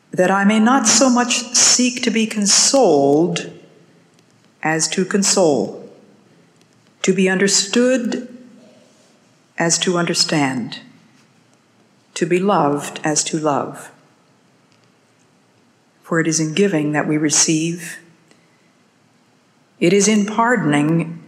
that 0.09 0.31
I 0.31 0.43
may 0.43 0.59
not 0.59 0.87
so 0.87 1.07
much 1.07 1.53
seek 1.53 2.01
to 2.01 2.09
be 2.09 2.25
consoled 2.25 3.51
as 4.63 4.87
to 4.87 5.05
console, 5.05 5.87
to 7.03 7.13
be 7.13 7.29
understood 7.29 8.27
as 9.55 9.77
to 9.77 9.99
understand 9.99 10.79
to 12.15 12.25
be 12.25 12.39
loved 12.39 12.99
as 13.03 13.23
to 13.25 13.37
love. 13.37 13.91
For 16.01 16.19
it 16.19 16.27
is 16.27 16.39
in 16.39 16.53
giving 16.53 16.91
that 16.93 17.07
we 17.07 17.17
receive, 17.17 17.99
it 19.79 19.93
is 19.93 20.07
in 20.07 20.25
pardoning 20.25 21.21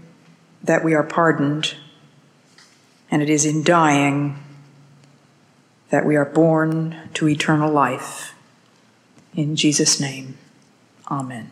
that 0.63 0.83
we 0.83 0.93
are 0.93 1.03
pardoned, 1.03 1.75
and 3.11 3.21
it 3.21 3.29
is 3.29 3.45
in 3.45 3.63
dying 3.63 4.37
that 5.89 6.05
we 6.05 6.15
are 6.15 6.25
born 6.25 7.09
to 7.13 7.29
eternal 7.29 7.71
life. 7.71 8.33
In 9.35 9.55
Jesus' 9.55 9.99
name, 9.99 10.37
Amen. 11.09 11.51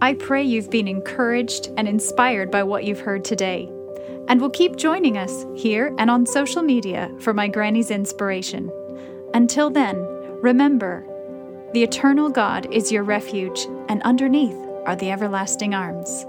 I 0.00 0.14
pray 0.14 0.42
you've 0.42 0.70
been 0.70 0.88
encouraged 0.88 1.70
and 1.76 1.86
inspired 1.86 2.50
by 2.50 2.62
what 2.62 2.84
you've 2.84 3.00
heard 3.00 3.24
today. 3.24 3.70
And 4.28 4.40
will 4.40 4.50
keep 4.50 4.76
joining 4.76 5.18
us 5.18 5.44
here 5.54 5.94
and 5.98 6.10
on 6.10 6.24
social 6.24 6.62
media 6.62 7.10
for 7.18 7.34
my 7.34 7.48
granny's 7.48 7.90
inspiration. 7.90 8.70
Until 9.34 9.70
then, 9.70 9.96
remember 10.40 11.04
the 11.72 11.82
eternal 11.82 12.30
God 12.30 12.72
is 12.72 12.90
your 12.90 13.02
refuge, 13.02 13.66
and 13.88 14.02
underneath 14.02 14.56
are 14.86 14.96
the 14.96 15.10
everlasting 15.10 15.74
arms. 15.74 16.24